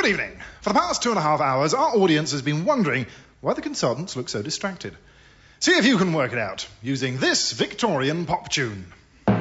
Good 0.00 0.12
evening. 0.12 0.32
For 0.62 0.70
the 0.70 0.78
past 0.78 1.02
two 1.02 1.10
and 1.10 1.18
a 1.18 1.20
half 1.20 1.42
hours, 1.42 1.74
our 1.74 1.94
audience 1.94 2.32
has 2.32 2.40
been 2.40 2.64
wondering 2.64 3.04
why 3.42 3.52
the 3.52 3.60
consultants 3.60 4.16
look 4.16 4.30
so 4.30 4.40
distracted. 4.40 4.96
See 5.58 5.72
if 5.72 5.84
you 5.84 5.98
can 5.98 6.14
work 6.14 6.32
it 6.32 6.38
out 6.38 6.66
using 6.80 7.18
this 7.18 7.52
Victorian 7.52 8.24
pop 8.24 8.48
tune. 8.48 8.86
We're 9.26 9.36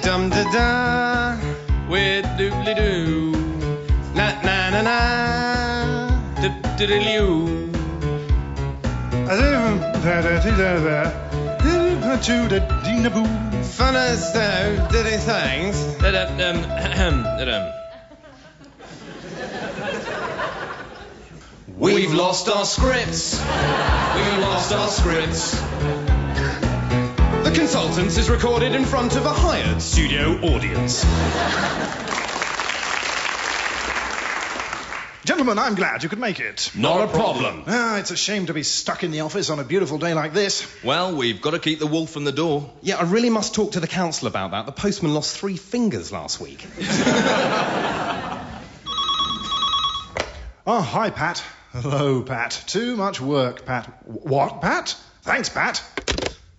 dum 0.00 0.30
da 0.30 0.50
da. 0.50 1.38
We're 1.88 2.22
doodly 2.22 2.74
doo. 2.74 3.30
Na 4.12 4.42
na 4.42 4.70
na 4.70 4.82
na. 4.82 6.10
Diddly 6.76 7.04
doo. 13.02 13.24
Fun 13.62 13.96
as 13.96 14.32
though 14.32 14.88
diddy 14.90 15.16
things. 15.16 15.76
We've 21.78 22.12
lost 22.12 22.48
our 22.48 22.64
scripts. 22.64 23.40
We've 23.40 24.38
lost 24.38 24.72
our 24.72 24.88
scripts. 24.88 25.60
The 27.44 27.52
Consultants 27.54 28.18
is 28.18 28.28
recorded 28.28 28.74
in 28.74 28.84
front 28.84 29.16
of 29.16 29.24
a 29.24 29.32
hired 29.32 29.80
studio 29.80 30.38
audience. 30.42 31.04
Gentlemen, 35.24 35.58
I'm 35.58 35.74
glad 35.74 36.02
you 36.02 36.08
could 36.08 36.18
make 36.18 36.40
it. 36.40 36.70
Not 36.74 37.02
a 37.02 37.12
problem. 37.12 37.64
Ah, 37.66 37.98
it's 37.98 38.10
a 38.10 38.16
shame 38.16 38.46
to 38.46 38.54
be 38.54 38.62
stuck 38.62 39.04
in 39.04 39.10
the 39.10 39.20
office 39.20 39.50
on 39.50 39.58
a 39.58 39.64
beautiful 39.64 39.98
day 39.98 40.14
like 40.14 40.32
this. 40.32 40.66
Well, 40.82 41.14
we've 41.14 41.42
got 41.42 41.50
to 41.50 41.58
keep 41.58 41.78
the 41.78 41.86
wolf 41.86 42.10
from 42.10 42.24
the 42.24 42.32
door. 42.32 42.70
Yeah, 42.80 42.96
I 42.96 43.02
really 43.02 43.28
must 43.28 43.54
talk 43.54 43.72
to 43.72 43.80
the 43.80 43.86
council 43.86 44.28
about 44.28 44.52
that. 44.52 44.64
The 44.64 44.72
postman 44.72 45.12
lost 45.12 45.36
three 45.36 45.56
fingers 45.56 46.10
last 46.10 46.40
week. 46.40 46.66
Oh, 50.66 50.80
hi, 50.88 51.10
Pat. 51.10 51.42
Hello, 51.72 52.22
Pat. 52.22 52.64
Too 52.66 52.96
much 52.96 53.20
work, 53.20 53.66
Pat. 53.66 53.86
What, 54.06 54.62
Pat? 54.62 54.96
Thanks, 55.22 55.50
Pat. 55.50 55.82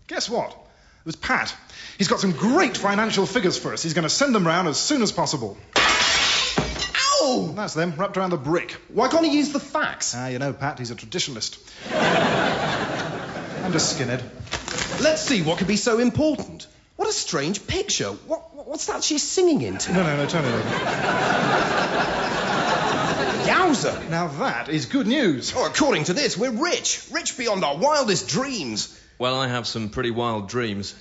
Guess 0.06 0.30
what? 0.30 0.52
It 0.52 1.06
was 1.06 1.16
Pat. 1.16 1.54
He's 1.98 2.08
got 2.08 2.20
some 2.20 2.32
great 2.32 2.78
financial 2.78 3.26
figures 3.26 3.58
for 3.58 3.74
us. 3.74 3.82
He's 3.82 3.96
going 3.96 4.04
to 4.04 4.10
send 4.10 4.36
them 4.36 4.46
round 4.46 4.68
as 4.68 4.80
soon 4.80 5.02
as 5.02 5.12
possible. 5.12 5.58
Ow! 7.32 7.54
That's 7.56 7.74
them, 7.74 7.94
wrapped 7.98 8.18
around 8.18 8.32
the 8.32 8.38
brick. 8.38 8.72
Why 8.94 9.08
can't 9.08 9.26
he 9.26 9.32
use 9.38 9.52
the 9.54 9.60
fax? 9.60 10.14
Ah, 10.16 10.28
you 10.28 10.40
know, 10.40 10.54
Pat, 10.54 10.80
he's 10.80 10.92
a 10.92 10.96
traditionalist. 10.96 11.58
and 11.92 13.74
a 13.74 13.78
skinhead. 13.78 14.22
Let's 15.02 15.22
see 15.22 15.42
what 15.42 15.58
could 15.58 15.68
be 15.68 15.78
so 15.78 16.00
important. 16.00 16.68
What 16.98 17.08
a 17.10 17.14
strange 17.14 17.66
picture. 17.68 18.10
What, 18.12 18.54
what- 18.56 18.68
what's 18.68 18.86
that 18.88 19.04
she's 19.04 19.24
singing 19.24 19.62
into? 19.64 19.92
No, 19.92 20.04
no, 20.04 20.16
no, 20.18 20.26
turn 20.28 20.46
it 20.46 20.48
over. 20.54 20.62
Yowza! 23.46 24.10
Now 24.10 24.28
that 24.28 24.70
is 24.70 24.86
good 24.86 25.08
news. 25.08 25.54
Oh, 25.56 25.66
according 25.66 26.06
to 26.06 26.14
this, 26.14 26.38
we're 26.38 26.52
rich. 26.52 27.04
Rich 27.12 27.38
beyond 27.38 27.64
our 27.66 27.76
wildest 27.78 28.28
dreams. 28.30 28.98
Well, 29.18 29.36
I 29.36 29.48
have 29.48 29.68
some 29.68 29.90
pretty 29.90 30.12
wild 30.12 30.48
dreams. 30.48 30.94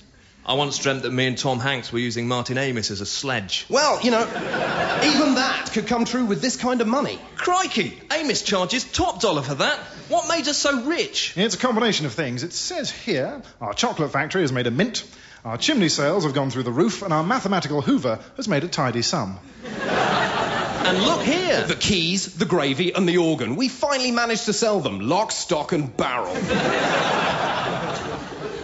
I 0.43 0.55
once 0.55 0.79
dreamt 0.79 1.03
that 1.03 1.11
me 1.11 1.27
and 1.27 1.37
Tom 1.37 1.59
Hanks 1.59 1.93
were 1.93 1.99
using 1.99 2.27
Martin 2.27 2.57
Amis 2.57 2.89
as 2.89 2.99
a 2.99 3.05
sledge. 3.05 3.65
Well, 3.69 4.01
you 4.01 4.09
know, 4.09 4.21
even 4.21 5.35
that 5.35 5.69
could 5.71 5.85
come 5.85 6.03
true 6.05 6.25
with 6.25 6.41
this 6.41 6.57
kind 6.57 6.81
of 6.81 6.87
money. 6.87 7.19
Crikey! 7.35 8.01
Amis 8.09 8.41
charges 8.41 8.83
top 8.83 9.21
dollar 9.21 9.43
for 9.43 9.55
that. 9.55 9.77
What 10.09 10.27
made 10.27 10.47
us 10.47 10.57
so 10.57 10.81
rich? 10.83 11.33
It's 11.37 11.53
a 11.53 11.59
combination 11.59 12.07
of 12.07 12.13
things. 12.13 12.41
It 12.41 12.53
says 12.53 12.89
here 12.89 13.43
our 13.61 13.73
chocolate 13.73 14.11
factory 14.11 14.41
has 14.41 14.51
made 14.51 14.65
a 14.65 14.71
mint, 14.71 15.03
our 15.45 15.57
chimney 15.57 15.89
sales 15.89 16.23
have 16.23 16.33
gone 16.33 16.49
through 16.49 16.63
the 16.63 16.71
roof, 16.71 17.01
and 17.01 17.13
our 17.13 17.23
mathematical 17.23 17.81
Hoover 17.81 18.19
has 18.37 18.47
made 18.47 18.63
a 18.63 18.67
tidy 18.67 19.01
sum. 19.01 19.39
And 19.63 21.03
look 21.03 21.21
here. 21.21 21.65
The 21.65 21.75
keys, 21.75 22.35
the 22.35 22.45
gravy, 22.45 22.93
and 22.93 23.07
the 23.07 23.17
organ. 23.17 23.55
We 23.55 23.69
finally 23.69 24.11
managed 24.11 24.45
to 24.45 24.53
sell 24.53 24.79
them, 24.79 24.99
lock, 24.99 25.31
stock, 25.31 25.71
and 25.71 25.95
barrel. 25.95 26.35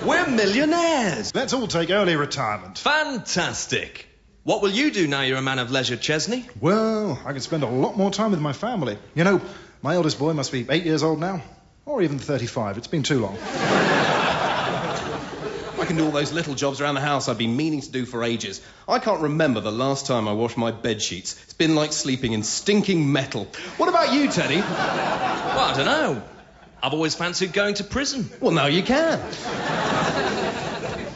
We're 0.08 0.26
millionaires. 0.26 1.36
Let's 1.36 1.52
all 1.52 1.68
take 1.68 1.90
early 1.90 2.16
retirement. 2.16 2.78
Fantastic. 2.78 4.08
What 4.44 4.62
will 4.62 4.70
you 4.70 4.90
do 4.90 5.06
now 5.06 5.24
you're 5.24 5.38
a 5.38 5.42
man 5.42 5.60
of 5.60 5.70
leisure, 5.70 5.98
Chesney? 5.98 6.46
Well, 6.62 7.20
I 7.26 7.34
can 7.34 7.42
spend 7.42 7.64
a 7.64 7.68
lot 7.68 7.98
more 7.98 8.10
time 8.10 8.32
with 8.32 8.40
my 8.40 8.54
family. 8.54 8.98
You 9.16 9.26
know, 9.26 9.42
my 9.82 9.96
eldest 9.96 10.18
boy 10.18 10.32
must 10.32 10.54
be 10.54 10.66
eight 10.70 10.86
years 10.86 11.04
old 11.04 11.20
now, 11.20 11.44
or 11.86 12.02
even 12.02 12.20
35. 12.20 12.78
It's 12.78 12.88
been 12.88 13.04
too 13.04 13.20
long. 13.20 13.38
I 15.78 15.84
can 15.86 15.98
do 15.98 16.06
all 16.06 16.12
those 16.12 16.32
little 16.32 16.56
jobs 16.56 16.80
around 16.80 16.96
the 16.96 17.02
house 17.02 17.28
I've 17.28 17.38
been 17.38 17.58
meaning 17.58 17.82
to 17.82 17.92
do 17.92 18.06
for 18.06 18.24
ages. 18.24 18.62
I 18.88 19.00
can't 19.00 19.24
remember 19.24 19.60
the 19.60 19.74
last 19.74 20.06
time 20.06 20.30
I 20.30 20.32
washed 20.32 20.56
my 20.56 20.72
bed 20.72 21.02
sheets. 21.02 21.38
It's 21.44 21.54
been 21.54 21.76
like 21.76 21.92
sleeping 21.92 22.32
in 22.32 22.44
stinking 22.44 23.12
metal. 23.12 23.50
What 23.76 23.90
about 23.90 24.14
you, 24.14 24.30
Teddy? 24.30 24.62
Well, 24.62 24.66
I 24.66 25.74
don't 25.76 25.86
know. 25.86 26.24
I've 26.82 26.94
always 26.94 27.16
fancied 27.16 27.52
going 27.54 27.76
to 27.76 27.84
prison. 27.84 28.30
Well, 28.40 28.52
now 28.52 28.68
you 28.68 28.84
can. 28.84 29.20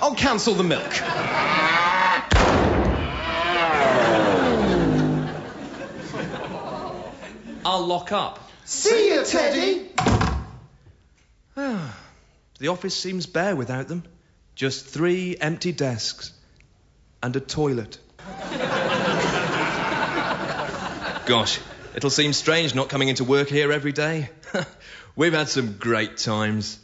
I'll 0.01 0.15
cancel 0.15 0.55
the 0.55 0.63
milk. 0.63 1.01
I'll 7.63 7.85
lock 7.85 8.11
up. 8.11 8.49
See 8.65 9.13
you, 9.13 9.23
Teddy. 9.23 9.89
Ah, 11.55 11.95
the 12.59 12.69
office 12.69 12.95
seems 12.95 13.27
bare 13.27 13.55
without 13.55 13.87
them. 13.87 14.03
Just 14.55 14.87
three 14.87 15.37
empty 15.39 15.71
desks 15.71 16.33
and 17.21 17.35
a 17.35 17.39
toilet. 17.39 17.99
Gosh, 21.27 21.59
it'll 21.95 22.09
seem 22.09 22.33
strange 22.33 22.73
not 22.73 22.89
coming 22.89 23.07
into 23.07 23.23
work 23.23 23.49
here 23.49 23.71
every 23.71 23.91
day. 23.91 24.29
We've 25.15 25.33
had 25.33 25.47
some 25.47 25.77
great 25.77 26.17
times. 26.17 26.79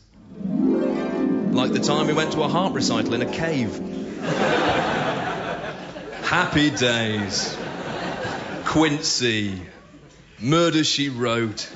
Like 1.57 1.73
the 1.73 1.79
time 1.79 2.05
we 2.05 2.13
went 2.13 2.33
to 2.33 2.43
a 2.43 2.47
harp 2.47 2.75
recital 2.75 3.15
in 3.15 3.23
a 3.23 3.31
cave. 3.33 3.75
Happy 6.21 6.69
days. 6.69 7.57
Quincy. 8.65 9.59
Murder 10.39 10.83
She 10.83 11.09
Wrote. 11.09 11.67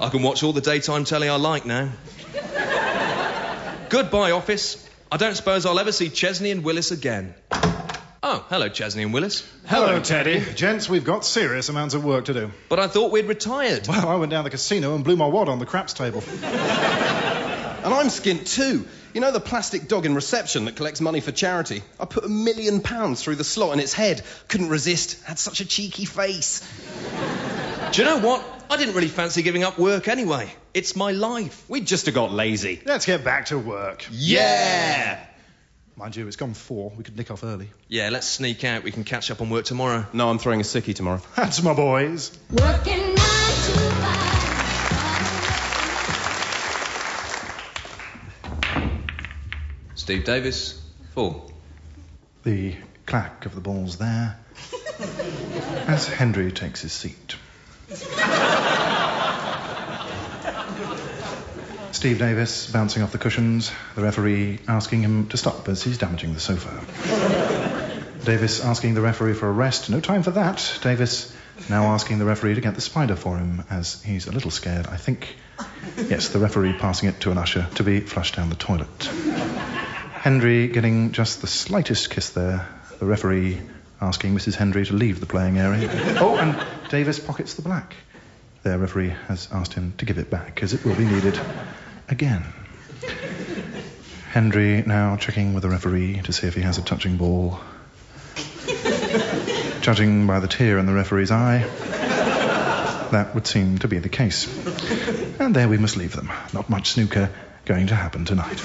I 0.00 0.08
can 0.08 0.22
watch 0.22 0.42
all 0.42 0.54
the 0.54 0.62
daytime 0.62 1.04
telly 1.04 1.28
I 1.28 1.36
like 1.36 1.66
now. 1.66 1.92
Goodbye, 3.90 4.30
office. 4.30 4.88
I 5.12 5.18
don't 5.18 5.34
suppose 5.34 5.66
I'll 5.66 5.78
ever 5.78 5.92
see 5.92 6.08
Chesney 6.08 6.50
and 6.50 6.64
Willis 6.64 6.92
again. 6.92 7.34
Oh, 8.22 8.46
hello, 8.48 8.70
Chesney 8.70 9.02
and 9.02 9.12
Willis. 9.12 9.46
Hello, 9.66 10.00
Teddy. 10.00 10.40
Gents, 10.54 10.88
we've 10.88 11.04
got 11.04 11.26
serious 11.26 11.68
amounts 11.68 11.92
of 11.92 12.06
work 12.06 12.24
to 12.24 12.32
do. 12.32 12.50
But 12.70 12.78
I 12.78 12.86
thought 12.86 13.12
we'd 13.12 13.26
retired. 13.26 13.86
Well, 13.86 14.08
I 14.08 14.14
went 14.14 14.30
down 14.30 14.44
the 14.44 14.50
casino 14.50 14.94
and 14.94 15.04
blew 15.04 15.16
my 15.16 15.26
wad 15.26 15.50
on 15.50 15.58
the 15.58 15.66
craps 15.66 15.92
table. 15.92 16.24
And 17.84 17.92
I'm 17.92 18.06
skint 18.06 18.54
too. 18.54 18.86
You 19.12 19.20
know 19.20 19.32
the 19.32 19.40
plastic 19.40 19.88
dog 19.88 20.06
in 20.06 20.14
reception 20.14 20.64
that 20.66 20.76
collects 20.76 21.00
money 21.00 21.20
for 21.20 21.32
charity? 21.32 21.82
I 22.00 22.04
put 22.06 22.24
a 22.24 22.28
million 22.28 22.80
pounds 22.80 23.22
through 23.22 23.36
the 23.36 23.44
slot 23.44 23.74
in 23.74 23.80
its 23.80 23.92
head. 23.92 24.22
Couldn't 24.48 24.68
resist. 24.68 25.22
Had 25.24 25.38
such 25.38 25.60
a 25.60 25.66
cheeky 25.66 26.04
face. 26.04 26.60
Do 27.92 28.02
you 28.02 28.08
know 28.08 28.20
what? 28.20 28.42
I 28.70 28.76
didn't 28.76 28.94
really 28.94 29.08
fancy 29.08 29.42
giving 29.42 29.64
up 29.64 29.78
work 29.78 30.08
anyway. 30.08 30.50
It's 30.72 30.96
my 30.96 31.12
life. 31.12 31.64
We 31.68 31.82
just 31.82 32.06
have 32.06 32.14
got 32.14 32.32
lazy. 32.32 32.80
Let's 32.86 33.04
get 33.04 33.22
back 33.22 33.46
to 33.46 33.58
work. 33.58 34.06
Yeah! 34.10 35.22
Mind 35.94 36.16
you, 36.16 36.26
it's 36.26 36.36
gone 36.36 36.54
four. 36.54 36.90
We 36.96 37.04
could 37.04 37.18
nick 37.18 37.30
off 37.30 37.44
early. 37.44 37.68
Yeah, 37.88 38.08
let's 38.08 38.26
sneak 38.26 38.64
out. 38.64 38.82
We 38.82 38.92
can 38.92 39.04
catch 39.04 39.30
up 39.30 39.42
on 39.42 39.50
work 39.50 39.66
tomorrow. 39.66 40.06
No, 40.14 40.30
I'm 40.30 40.38
throwing 40.38 40.60
a 40.60 40.64
sickie 40.64 40.94
tomorrow. 40.94 41.20
That's 41.36 41.62
my 41.62 41.74
boys. 41.74 42.36
Working 42.50 43.11
Steve 50.02 50.24
Davis, 50.24 50.82
four. 51.14 51.46
The 52.42 52.74
clack 53.06 53.46
of 53.46 53.54
the 53.54 53.60
balls 53.60 53.98
there. 53.98 54.36
As 55.86 56.08
Hendry 56.08 56.50
takes 56.50 56.80
his 56.80 56.92
seat. 56.92 57.36
Steve 61.92 62.18
Davis 62.18 62.68
bouncing 62.72 63.04
off 63.04 63.12
the 63.12 63.18
cushions, 63.18 63.70
the 63.94 64.02
referee 64.02 64.58
asking 64.66 65.02
him 65.02 65.28
to 65.28 65.36
stop 65.36 65.68
as 65.68 65.84
he's 65.84 65.98
damaging 65.98 66.34
the 66.34 66.40
sofa. 66.40 66.84
Davis 68.24 68.64
asking 68.64 68.94
the 68.94 69.02
referee 69.02 69.34
for 69.34 69.48
a 69.48 69.52
rest. 69.52 69.88
No 69.88 70.00
time 70.00 70.24
for 70.24 70.32
that. 70.32 70.80
Davis 70.82 71.32
now 71.70 71.92
asking 71.94 72.18
the 72.18 72.24
referee 72.24 72.56
to 72.56 72.60
get 72.60 72.74
the 72.74 72.80
spider 72.80 73.14
for 73.14 73.38
him 73.38 73.62
as 73.70 74.02
he's 74.02 74.26
a 74.26 74.32
little 74.32 74.50
scared. 74.50 74.88
I 74.88 74.96
think, 74.96 75.36
yes, 75.96 76.30
the 76.30 76.40
referee 76.40 76.72
passing 76.72 77.08
it 77.08 77.20
to 77.20 77.30
an 77.30 77.38
usher 77.38 77.68
to 77.76 77.84
be 77.84 78.00
flushed 78.00 78.34
down 78.34 78.50
the 78.50 78.56
toilet. 78.56 79.08
Hendry 80.22 80.68
getting 80.68 81.10
just 81.10 81.40
the 81.40 81.48
slightest 81.48 82.08
kiss 82.08 82.30
there. 82.30 82.68
The 83.00 83.06
referee 83.06 83.60
asking 84.00 84.36
Mrs. 84.36 84.54
Hendry 84.54 84.86
to 84.86 84.92
leave 84.92 85.18
the 85.18 85.26
playing 85.26 85.58
area. 85.58 85.90
Oh, 86.20 86.36
and 86.36 86.64
Davis 86.90 87.18
pockets 87.18 87.54
the 87.54 87.62
black. 87.62 87.96
Their 88.62 88.78
referee 88.78 89.16
has 89.26 89.48
asked 89.50 89.74
him 89.74 89.94
to 89.98 90.04
give 90.04 90.18
it 90.18 90.30
back, 90.30 90.62
as 90.62 90.74
it 90.74 90.84
will 90.84 90.94
be 90.94 91.06
needed 91.06 91.40
again. 92.08 92.44
Hendry 94.30 94.84
now 94.86 95.16
checking 95.16 95.54
with 95.54 95.64
the 95.64 95.68
referee 95.68 96.20
to 96.22 96.32
see 96.32 96.46
if 96.46 96.54
he 96.54 96.60
has 96.60 96.78
a 96.78 96.82
touching 96.82 97.16
ball. 97.16 97.58
Judging 99.80 100.28
by 100.28 100.38
the 100.38 100.46
tear 100.46 100.78
in 100.78 100.86
the 100.86 100.94
referee's 100.94 101.32
eye, 101.32 101.66
that 103.10 103.34
would 103.34 103.48
seem 103.48 103.78
to 103.78 103.88
be 103.88 103.98
the 103.98 104.08
case. 104.08 104.46
And 105.40 105.52
there 105.52 105.68
we 105.68 105.78
must 105.78 105.96
leave 105.96 106.14
them. 106.14 106.30
Not 106.54 106.70
much 106.70 106.92
snooker 106.92 107.28
going 107.64 107.88
to 107.88 107.96
happen 107.96 108.24
tonight. 108.24 108.62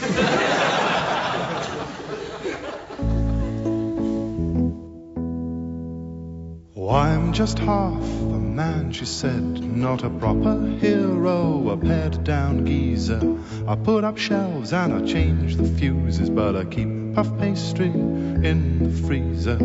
Just 7.37 7.59
half 7.59 7.93
a 7.93 8.39
man, 8.39 8.91
she 8.91 9.05
said. 9.05 9.61
Not 9.61 10.03
a 10.03 10.09
proper 10.09 10.59
hero, 10.81 11.69
a 11.69 11.77
pared 11.77 12.23
down 12.23 12.65
geezer. 12.65 13.21
I 13.67 13.75
put 13.75 14.03
up 14.03 14.17
shelves 14.17 14.73
and 14.73 14.91
I 14.91 15.05
change 15.05 15.55
the 15.55 15.65
fuses, 15.65 16.31
but 16.31 16.55
I 16.55 16.65
keep 16.65 17.13
puff 17.13 17.29
pastry 17.37 17.91
in 17.91 18.79
the 18.81 19.07
freezer. 19.07 19.59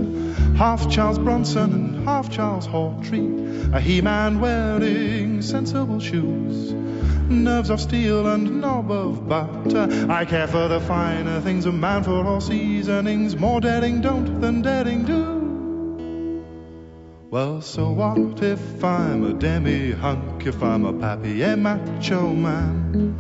Half 0.54 0.90
Charles 0.90 1.18
Bronson 1.18 1.72
and 1.72 2.04
half 2.06 2.30
Charles 2.30 2.66
Hawtrey. 2.66 3.72
A 3.72 3.80
he-man 3.80 4.38
wearing 4.38 5.40
sensible 5.40 5.98
shoes. 5.98 6.74
Nerves 7.30 7.70
of 7.70 7.80
steel 7.80 8.26
and 8.26 8.60
knob 8.60 8.90
of 8.90 9.26
butter. 9.26 9.88
I 10.10 10.26
care 10.26 10.46
for 10.46 10.68
the 10.68 10.80
finer 10.80 11.40
things, 11.40 11.64
a 11.64 11.72
man 11.72 12.04
for 12.04 12.22
all 12.22 12.42
seasonings. 12.42 13.34
More 13.34 13.62
daring 13.62 14.02
don't 14.02 14.42
than 14.42 14.60
daring 14.60 15.04
do. 15.06 15.41
Well, 17.32 17.62
so 17.62 17.90
what 17.90 18.42
if 18.42 18.84
I'm 18.84 19.24
a 19.24 19.32
demi 19.32 19.92
hunk, 19.92 20.46
if 20.46 20.62
I'm 20.62 20.84
a 20.84 20.92
papier 20.92 21.56
macho 21.56 22.30
man? 22.30 23.16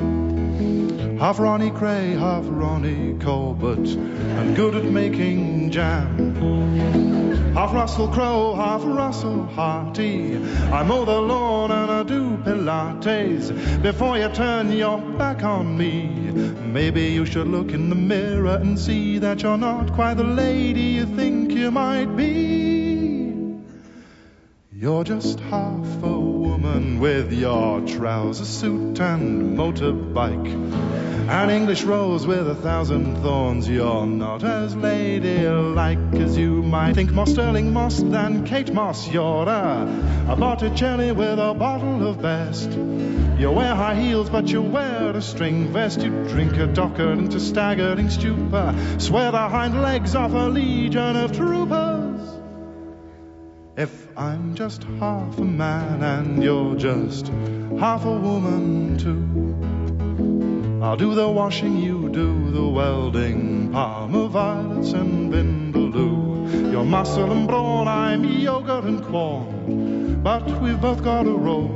Half 1.18 1.38
Ronnie 1.38 1.70
Kray, 1.70 2.18
half 2.18 2.44
Ronnie 2.46 3.16
Corbett, 3.18 3.78
and 3.78 4.54
good 4.54 4.74
at 4.74 4.84
making 4.84 5.70
jam. 5.70 6.34
Half 7.54 7.72
Russell 7.72 8.08
Crowe, 8.08 8.54
half 8.54 8.82
Russell 8.84 9.46
Harty. 9.46 10.36
I 10.70 10.82
mow 10.82 11.06
the 11.06 11.18
lawn 11.18 11.70
and 11.70 11.90
I 11.90 12.02
do 12.02 12.36
Pilates. 12.44 13.50
Before 13.80 14.18
you 14.18 14.28
turn 14.28 14.70
your 14.72 14.98
back 15.16 15.42
on 15.42 15.78
me, 15.78 16.08
maybe 16.70 17.04
you 17.06 17.24
should 17.24 17.46
look 17.46 17.70
in 17.72 17.88
the 17.88 17.94
mirror 17.94 18.56
and 18.56 18.78
see 18.78 19.16
that 19.20 19.42
you're 19.42 19.56
not 19.56 19.94
quite 19.94 20.18
the 20.18 20.24
lady 20.24 20.98
you 20.98 21.06
think 21.06 21.52
you 21.52 21.70
might 21.70 22.14
be. 22.14 22.51
You're 24.82 25.04
just 25.04 25.38
half 25.38 26.02
a 26.02 26.18
woman 26.18 26.98
with 26.98 27.32
your 27.32 27.82
trouser 27.82 28.44
suit 28.44 28.98
and 28.98 29.56
motorbike. 29.56 31.28
An 31.28 31.50
English 31.50 31.84
rose 31.84 32.26
with 32.26 32.48
a 32.48 32.56
thousand 32.56 33.22
thorns. 33.22 33.68
You're 33.68 34.06
not 34.06 34.42
as 34.42 34.74
ladylike 34.74 36.14
as 36.14 36.36
you 36.36 36.64
might 36.64 36.96
think. 36.96 37.12
More 37.12 37.28
Stirling 37.28 37.72
Moss 37.72 38.00
than 38.00 38.44
Kate 38.44 38.74
Moss. 38.74 39.06
You're 39.06 39.48
a, 39.48 40.26
a 40.28 40.34
Botticelli 40.34 41.12
with 41.12 41.38
a 41.38 41.54
bottle 41.54 42.08
of 42.08 42.20
best. 42.20 42.68
You 42.72 43.52
wear 43.52 43.76
high 43.76 43.94
heels, 43.94 44.30
but 44.30 44.48
you 44.48 44.62
wear 44.62 45.10
a 45.10 45.22
string 45.22 45.72
vest. 45.72 46.00
You 46.00 46.10
drink 46.24 46.56
a 46.56 46.66
docker 46.66 47.12
into 47.12 47.38
staggering 47.38 48.10
stupor. 48.10 48.74
Swear 48.98 49.30
the 49.30 49.48
hind 49.48 49.80
legs 49.80 50.16
off 50.16 50.32
a 50.32 50.48
legion 50.48 51.14
of 51.14 51.30
troopers. 51.30 52.01
If 53.74 54.06
I'm 54.18 54.54
just 54.54 54.84
half 55.00 55.38
a 55.38 55.44
man 55.44 56.02
and 56.02 56.44
you're 56.44 56.76
just 56.76 57.28
half 57.80 58.04
a 58.04 58.12
woman 58.12 58.98
too, 58.98 60.84
I'll 60.84 60.98
do 60.98 61.14
the 61.14 61.26
washing, 61.26 61.78
you 61.78 62.10
do 62.10 62.50
the 62.50 62.66
welding, 62.66 63.72
Parma 63.72 64.28
violets 64.28 64.92
and 64.92 65.32
vindaloo. 65.32 66.70
You're 66.70 66.84
muscle 66.84 67.32
and 67.32 67.48
brawn, 67.48 67.88
I'm 67.88 68.24
yogurt 68.24 68.84
and 68.84 69.02
corn, 69.02 70.20
but 70.22 70.44
we've 70.60 70.78
both 70.78 71.02
got 71.02 71.26
a 71.26 71.32
roll. 71.32 71.72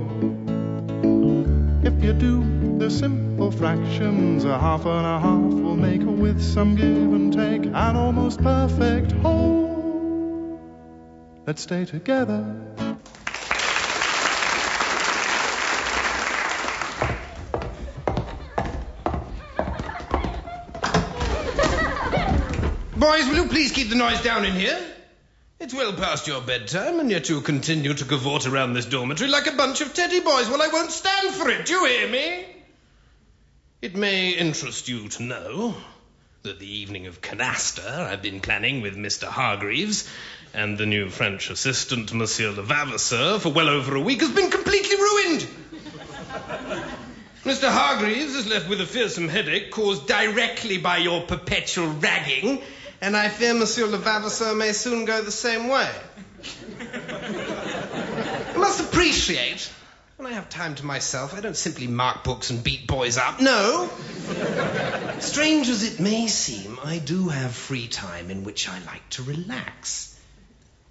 If 1.82 2.04
you 2.04 2.12
do 2.12 2.76
the 2.76 2.90
simple 2.90 3.50
fractions, 3.50 4.44
a 4.44 4.58
half 4.58 4.84
and 4.84 5.06
a 5.06 5.18
half 5.18 5.62
will 5.62 5.76
make 5.76 6.02
with 6.02 6.42
some 6.42 6.76
give 6.76 6.86
and 7.14 7.32
take 7.32 7.64
an 7.64 7.96
almost 7.96 8.42
perfect 8.42 9.12
whole. 9.12 9.65
Let's 11.46 11.62
stay 11.62 11.84
together. 11.84 12.42
Boys, 22.96 23.28
will 23.28 23.36
you 23.36 23.46
please 23.46 23.70
keep 23.70 23.90
the 23.90 23.94
noise 23.94 24.20
down 24.22 24.44
in 24.44 24.54
here? 24.54 24.76
It's 25.60 25.72
well 25.72 25.92
past 25.92 26.26
your 26.26 26.40
bedtime, 26.40 26.98
and 26.98 27.08
yet 27.12 27.28
you 27.28 27.40
continue 27.40 27.94
to 27.94 28.04
cavort 28.04 28.50
around 28.50 28.72
this 28.72 28.86
dormitory 28.86 29.30
like 29.30 29.46
a 29.46 29.52
bunch 29.52 29.80
of 29.80 29.94
teddy 29.94 30.18
boys. 30.18 30.48
Well, 30.48 30.60
I 30.60 30.66
won't 30.72 30.90
stand 30.90 31.32
for 31.32 31.48
it. 31.48 31.66
Do 31.66 31.74
you 31.74 31.86
hear 31.86 32.08
me? 32.08 32.44
It 33.82 33.94
may 33.94 34.30
interest 34.30 34.88
you 34.88 35.08
to 35.10 35.22
know 35.22 35.76
that 36.46 36.60
the 36.60 36.78
evening 36.78 37.08
of 37.08 37.20
Canasta 37.20 38.06
I've 38.06 38.22
been 38.22 38.40
planning 38.40 38.80
with 38.80 38.96
Mr. 38.96 39.24
Hargreaves 39.24 40.08
and 40.54 40.78
the 40.78 40.86
new 40.86 41.08
French 41.08 41.50
assistant, 41.50 42.12
Monsieur 42.12 42.52
Levavasseur, 42.52 43.40
for 43.40 43.48
well 43.48 43.68
over 43.68 43.96
a 43.96 44.00
week 44.00 44.20
has 44.20 44.30
been 44.30 44.48
completely 44.48 44.94
ruined. 44.94 45.46
Mr. 47.42 47.68
Hargreaves 47.68 48.36
is 48.36 48.46
left 48.46 48.68
with 48.68 48.80
a 48.80 48.86
fearsome 48.86 49.28
headache 49.28 49.72
caused 49.72 50.06
directly 50.06 50.78
by 50.78 50.98
your 50.98 51.22
perpetual 51.22 51.88
ragging, 51.88 52.62
and 53.00 53.16
I 53.16 53.28
fear 53.28 53.52
Monsieur 53.52 53.88
Levavasseur 53.88 54.56
may 54.56 54.70
soon 54.70 55.04
go 55.04 55.22
the 55.22 55.32
same 55.32 55.66
way. 55.66 55.90
You 58.54 58.60
must 58.60 58.78
appreciate, 58.78 59.68
when 60.16 60.32
I 60.32 60.34
have 60.34 60.48
time 60.48 60.74
to 60.76 60.86
myself, 60.86 61.34
I 61.34 61.40
don't 61.40 61.56
simply 61.56 61.86
mark 61.86 62.24
books 62.24 62.48
and 62.50 62.64
beat 62.64 62.86
boys 62.86 63.18
up. 63.18 63.40
No. 63.40 63.90
Strange 65.18 65.68
as 65.68 65.82
it 65.82 66.00
may 66.00 66.26
seem, 66.26 66.78
I 66.82 66.98
do 66.98 67.28
have 67.28 67.54
free 67.54 67.86
time 67.86 68.30
in 68.30 68.42
which 68.42 68.66
I 68.68 68.78
like 68.86 69.06
to 69.10 69.22
relax. 69.22 70.18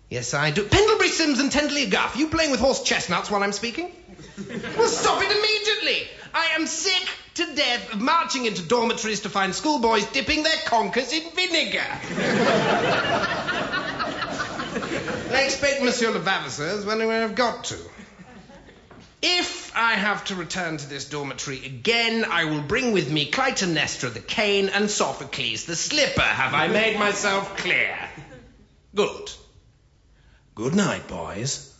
Yes, 0.09 0.35
I 0.35 0.51
do. 0.51 0.63
Pendlebury 0.63 1.09
Sims 1.09 1.39
and 1.39 1.51
Tenderly 1.51 1.87
Guff, 1.87 2.15
you 2.15 2.27
playing 2.27 2.51
with 2.51 2.59
horse 2.59 2.83
chestnuts 2.83 3.31
while 3.31 3.41
I'm 3.41 3.51
speaking? 3.51 3.91
well, 4.77 4.87
stop 4.87 5.23
it 5.23 5.31
immediately. 5.31 6.07
I 6.31 6.49
am 6.53 6.67
sick 6.67 7.07
to 7.35 7.55
death 7.55 7.93
of 7.93 8.01
marching 8.01 8.45
into 8.45 8.61
dormitories 8.61 9.21
to 9.21 9.29
find 9.29 9.55
schoolboys 9.55 10.05
dipping 10.05 10.43
their 10.43 10.57
conkers 10.65 11.11
in 11.11 11.31
vinegar. 11.31 11.83
I 15.31 15.41
expect 15.45 15.81
Monsieur 15.81 16.11
Levavasseur 16.11 16.77
is 16.77 16.85
wondering 16.85 17.09
where 17.09 17.23
I've 17.23 17.33
got 17.33 17.63
to. 17.65 17.77
If 19.27 19.75
I 19.75 19.93
have 19.93 20.23
to 20.25 20.35
return 20.35 20.77
to 20.77 20.87
this 20.87 21.09
dormitory 21.09 21.65
again, 21.65 22.25
I 22.29 22.45
will 22.45 22.61
bring 22.61 22.91
with 22.91 23.11
me 23.11 23.31
Clytemnestra 23.31 24.13
the 24.13 24.19
cane 24.19 24.69
and 24.69 24.87
Sophocles 24.87 25.65
the 25.65 25.75
slipper. 25.75 26.21
Have 26.21 26.53
I 26.53 26.67
made 26.67 26.99
myself 26.99 27.57
clear? 27.57 27.97
Good. 28.93 29.31
Good 30.53 30.75
night, 30.75 31.07
boys. 31.07 31.73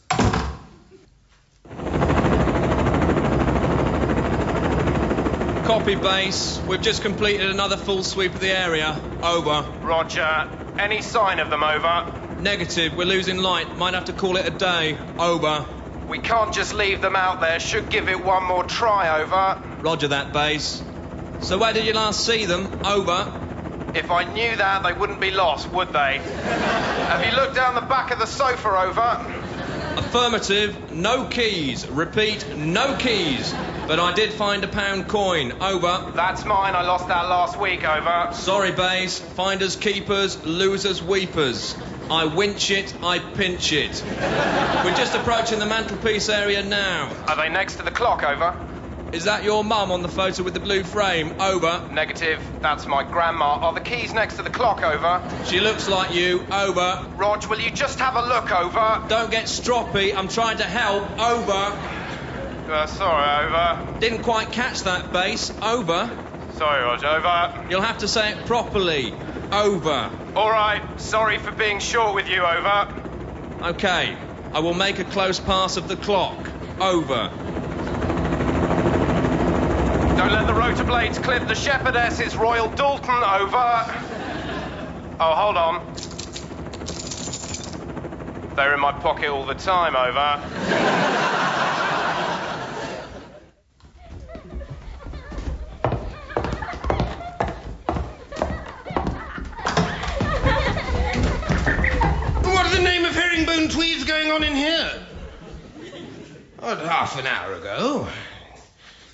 Copy 5.65 5.93
base. 5.93 6.59
We've 6.67 6.81
just 6.81 7.03
completed 7.03 7.51
another 7.51 7.77
full 7.77 8.01
sweep 8.01 8.33
of 8.33 8.39
the 8.39 8.49
area. 8.49 8.99
Over. 9.21 9.69
Roger. 9.83 10.49
Any 10.79 11.03
sign 11.03 11.37
of 11.37 11.51
them 11.51 11.63
over? 11.63 12.41
Negative. 12.41 12.95
We're 12.97 13.05
losing 13.05 13.37
light. 13.37 13.77
Might 13.77 13.93
have 13.93 14.05
to 14.05 14.13
call 14.13 14.35
it 14.37 14.47
a 14.47 14.51
day. 14.51 14.97
Over. 15.19 15.67
We 16.07 16.19
can't 16.19 16.53
just 16.53 16.73
leave 16.73 17.01
them 17.01 17.15
out 17.15 17.41
there. 17.41 17.59
Should 17.59 17.89
give 17.89 18.07
it 18.09 18.23
one 18.23 18.43
more 18.43 18.63
try, 18.63 19.21
over. 19.21 19.57
Roger 19.81 20.09
that 20.09 20.33
base. 20.33 20.83
So 21.41 21.57
where 21.57 21.73
did 21.73 21.85
you 21.85 21.93
last 21.93 22.25
see 22.25 22.45
them? 22.45 22.69
Over. 22.83 23.27
If 23.95 24.11
I 24.11 24.31
knew 24.33 24.55
that, 24.55 24.83
they 24.83 24.93
wouldn't 24.93 25.21
be 25.21 25.31
lost, 25.31 25.71
would 25.71 25.93
they? 25.93 26.19
Have 26.19 27.25
you 27.25 27.35
looked 27.35 27.55
down 27.55 27.75
the 27.75 27.81
back 27.81 28.11
of 28.11 28.19
the 28.19 28.25
sofa, 28.25 28.67
over? 28.67 29.41
Affirmative. 29.97 30.91
No 30.91 31.25
keys. 31.25 31.87
Repeat. 31.87 32.55
No 32.55 32.95
keys. 32.97 33.53
But 33.87 33.99
I 33.99 34.13
did 34.13 34.33
find 34.33 34.63
a 34.63 34.67
pound 34.67 35.07
coin. 35.07 35.53
Over. 35.61 36.11
That's 36.13 36.45
mine. 36.45 36.75
I 36.75 36.81
lost 36.83 37.07
that 37.07 37.29
last 37.29 37.59
week, 37.59 37.87
over. 37.87 38.29
Sorry, 38.33 38.71
base. 38.71 39.19
Finders 39.19 39.75
keepers, 39.75 40.43
losers 40.43 41.01
weepers. 41.01 41.75
I 42.09 42.25
winch 42.25 42.69
it, 42.69 42.93
I 43.03 43.19
pinch 43.19 43.73
it. 43.73 44.03
We're 44.05 44.95
just 44.95 45.15
approaching 45.15 45.59
the 45.59 45.65
mantelpiece 45.65 46.29
area 46.29 46.63
now. 46.63 47.11
Are 47.27 47.35
they 47.35 47.49
next 47.49 47.75
to 47.77 47.83
the 47.83 47.91
clock, 47.91 48.23
over? 48.23 48.55
Is 49.11 49.23
that 49.23 49.43
your 49.43 49.63
mum 49.63 49.91
on 49.91 50.01
the 50.01 50.09
photo 50.09 50.43
with 50.43 50.53
the 50.53 50.59
blue 50.59 50.83
frame? 50.83 51.33
Over. 51.39 51.87
Negative. 51.91 52.41
That's 52.61 52.85
my 52.85 53.03
grandma. 53.03 53.59
Are 53.59 53.73
the 53.73 53.79
keys 53.79 54.13
next 54.13 54.35
to 54.35 54.43
the 54.43 54.49
clock, 54.49 54.83
over? 54.83 55.21
She 55.45 55.59
looks 55.61 55.87
like 55.87 56.13
you. 56.13 56.45
Over. 56.51 57.07
Rog, 57.15 57.45
will 57.47 57.59
you 57.59 57.71
just 57.71 57.97
have 57.99 58.15
a 58.15 58.21
look, 58.21 58.51
over? 58.51 59.03
Don't 59.07 59.31
get 59.31 59.45
stroppy. 59.45 60.15
I'm 60.15 60.27
trying 60.27 60.57
to 60.57 60.63
help. 60.63 61.03
Over. 61.19 61.51
Uh, 62.71 62.85
sorry, 62.87 63.45
over. 63.45 63.99
Didn't 63.99 64.23
quite 64.23 64.51
catch 64.51 64.81
that 64.81 65.13
bass. 65.13 65.51
Over. 65.61 66.09
Sorry, 66.53 66.83
Roger. 66.83 67.07
Over. 67.07 67.67
You'll 67.69 67.81
have 67.81 67.99
to 67.99 68.07
say 68.07 68.31
it 68.31 68.45
properly. 68.45 69.13
Over. 69.51 70.11
All 70.35 70.49
right. 70.49 70.81
Sorry 70.97 71.37
for 71.37 71.51
being 71.51 71.79
short 71.79 72.15
with 72.15 72.29
you. 72.29 72.43
Over. 72.45 72.87
Okay. 73.61 74.15
I 74.53 74.59
will 74.59 74.73
make 74.73 74.99
a 74.99 75.03
close 75.03 75.39
pass 75.39 75.77
of 75.77 75.87
the 75.87 75.95
clock. 75.95 76.49
Over. 76.79 77.31
Don't 80.17 80.31
let 80.31 80.47
the 80.47 80.53
rotor 80.53 80.83
blades 80.83 81.19
clip 81.19 81.47
the 81.47 81.55
shepherdess. 81.55 82.19
It's 82.19 82.35
Royal 82.35 82.69
Doulton. 82.69 83.21
Over. 83.39 83.85
Oh, 85.19 85.35
hold 85.35 85.57
on. 85.57 85.81
They're 88.55 88.73
in 88.73 88.79
my 88.79 88.93
pocket 88.93 89.29
all 89.29 89.45
the 89.45 89.55
time. 89.55 89.95
Over. 89.95 90.41
An 107.17 107.27
hour 107.27 107.53
ago, 107.53 108.09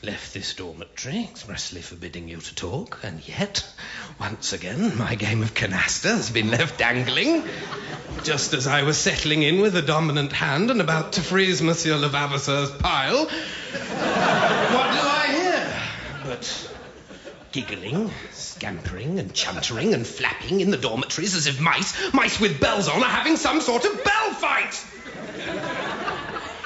left 0.01 0.33
this 0.33 0.55
dormitory 0.55 1.23
expressly 1.29 1.83
forbidding 1.83 2.27
you 2.27 2.37
to 2.37 2.55
talk, 2.55 2.97
and 3.03 3.25
yet, 3.27 3.63
once 4.19 4.53
again, 4.53 4.97
my 4.97 5.13
game 5.13 5.43
of 5.43 5.53
canasta 5.53 6.15
has 6.15 6.31
been 6.31 6.49
left 6.49 6.79
dangling. 6.79 7.43
Just 8.23 8.55
as 8.55 8.65
I 8.65 8.81
was 8.81 8.97
settling 8.97 9.43
in 9.43 9.61
with 9.61 9.75
a 9.75 9.83
dominant 9.83 10.31
hand 10.31 10.71
and 10.71 10.81
about 10.81 11.13
to 11.13 11.21
freeze 11.21 11.61
Monsieur 11.61 11.95
Levavasseur's 11.95 12.71
pile, 12.71 13.25
what 13.25 13.29
do 13.29 15.01
I 15.07 15.27
hear? 15.29 15.81
But 16.25 16.73
giggling, 17.51 18.09
scampering, 18.31 19.19
and 19.19 19.31
chuntering 19.31 19.93
and 19.93 20.07
flapping 20.07 20.59
in 20.59 20.71
the 20.71 20.77
dormitories 20.77 21.35
as 21.35 21.45
if 21.45 21.61
mice, 21.61 22.13
mice 22.13 22.39
with 22.39 22.59
bells 22.59 22.87
on, 22.87 23.03
are 23.03 23.09
having 23.09 23.37
some 23.37 23.61
sort 23.61 23.85
of 23.85 24.03
bell 24.03 24.33
fight. 24.33 24.83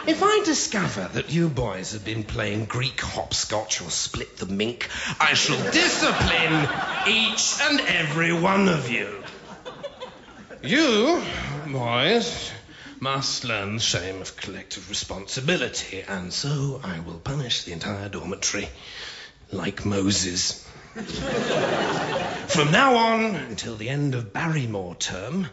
If 0.07 0.21
I 0.21 0.43
discover 0.45 1.09
that 1.13 1.31
you 1.31 1.49
boys 1.49 1.93
have 1.93 2.05
been 2.05 2.23
playing 2.23 2.65
Greek 2.65 3.01
hopscotch 3.01 3.81
or 3.81 3.89
split 3.89 4.37
the 4.37 4.45
mink, 4.45 4.87
I 5.19 5.33
shall 5.33 5.57
discipline 5.71 6.69
each 7.07 7.59
and 7.59 7.81
every 7.81 8.31
one 8.31 8.69
of 8.69 8.87
you. 8.91 9.23
You, 10.61 11.23
boys, 11.67 12.51
must 12.99 13.45
learn 13.45 13.77
the 13.77 13.81
shame 13.81 14.21
of 14.21 14.37
collective 14.37 14.89
responsibility, 14.89 16.03
and 16.07 16.31
so 16.31 16.79
I 16.83 16.99
will 16.99 17.17
punish 17.17 17.63
the 17.63 17.71
entire 17.71 18.07
dormitory 18.07 18.69
like 19.51 19.85
Moses. 19.85 20.63
From 22.47 22.71
now 22.71 22.95
on 22.95 23.35
until 23.35 23.75
the 23.75 23.89
end 23.89 24.13
of 24.13 24.31
Barrymore 24.31 24.93
term, 24.95 25.47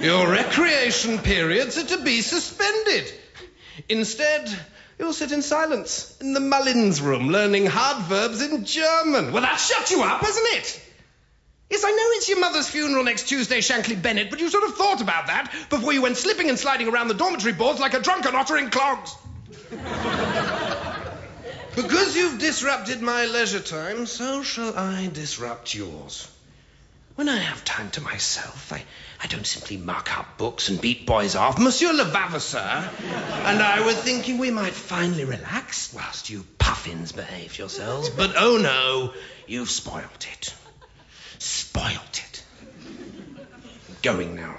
your 0.00 0.28
recreation 0.28 1.18
periods 1.20 1.78
are 1.78 1.86
to 1.96 2.02
be 2.02 2.20
suspended. 2.20 3.12
Instead, 3.88 4.48
you'll 4.98 5.12
sit 5.12 5.32
in 5.32 5.42
silence 5.42 6.16
in 6.20 6.32
the 6.32 6.40
Mullins 6.40 7.00
room 7.00 7.28
learning 7.28 7.66
hard 7.66 8.04
verbs 8.04 8.42
in 8.42 8.64
German. 8.64 9.32
Well, 9.32 9.42
that 9.42 9.56
shut 9.56 9.90
you 9.90 10.02
up, 10.02 10.20
hasn't 10.20 10.46
it? 10.54 10.82
Yes, 11.70 11.84
I 11.84 11.90
know 11.90 12.04
it's 12.16 12.28
your 12.28 12.40
mother's 12.40 12.68
funeral 12.68 13.04
next 13.04 13.28
Tuesday, 13.28 13.60
Shankly 13.60 14.00
Bennett, 14.00 14.30
but 14.30 14.40
you 14.40 14.50
should 14.50 14.62
have 14.62 14.74
thought 14.74 15.00
about 15.00 15.28
that 15.28 15.52
before 15.70 15.92
you 15.92 16.02
went 16.02 16.18
slipping 16.18 16.48
and 16.48 16.58
sliding 16.58 16.88
around 16.88 17.08
the 17.08 17.14
dormitory 17.14 17.54
boards 17.54 17.80
like 17.80 17.94
a 17.94 18.00
drunken 18.00 18.34
otter 18.34 18.58
in 18.58 18.70
clogs. 18.70 19.14
Because 21.74 22.14
you've 22.14 22.38
disrupted 22.38 23.00
my 23.00 23.24
leisure 23.24 23.60
time, 23.60 24.04
so 24.04 24.42
shall 24.42 24.76
I 24.76 25.08
disrupt 25.10 25.74
yours. 25.74 26.28
When 27.14 27.30
I 27.30 27.36
have 27.36 27.64
time 27.64 27.90
to 27.92 28.02
myself, 28.02 28.72
I, 28.74 28.84
I 29.22 29.26
don't 29.28 29.46
simply 29.46 29.76
mark 29.76 30.18
up 30.18 30.36
books 30.36 30.68
and 30.68 30.80
beat 30.80 31.06
boys 31.06 31.36
off. 31.36 31.58
Monsieur 31.58 31.92
Levavasseur 31.92 32.90
and 33.44 33.62
I 33.62 33.84
were 33.86 33.92
thinking 33.92 34.38
we 34.38 34.50
might 34.50 34.72
finally 34.72 35.24
relax 35.24 35.94
whilst 35.94 36.28
you 36.28 36.44
puffins 36.58 37.12
behave 37.12 37.56
yourselves. 37.56 38.10
But 38.10 38.34
oh 38.36 38.56
no, 38.56 39.14
you've 39.46 39.70
spoilt 39.70 40.26
it. 40.32 40.54
Spoilt 41.38 42.24
it. 42.28 42.44
Going 44.02 44.34
now. 44.34 44.56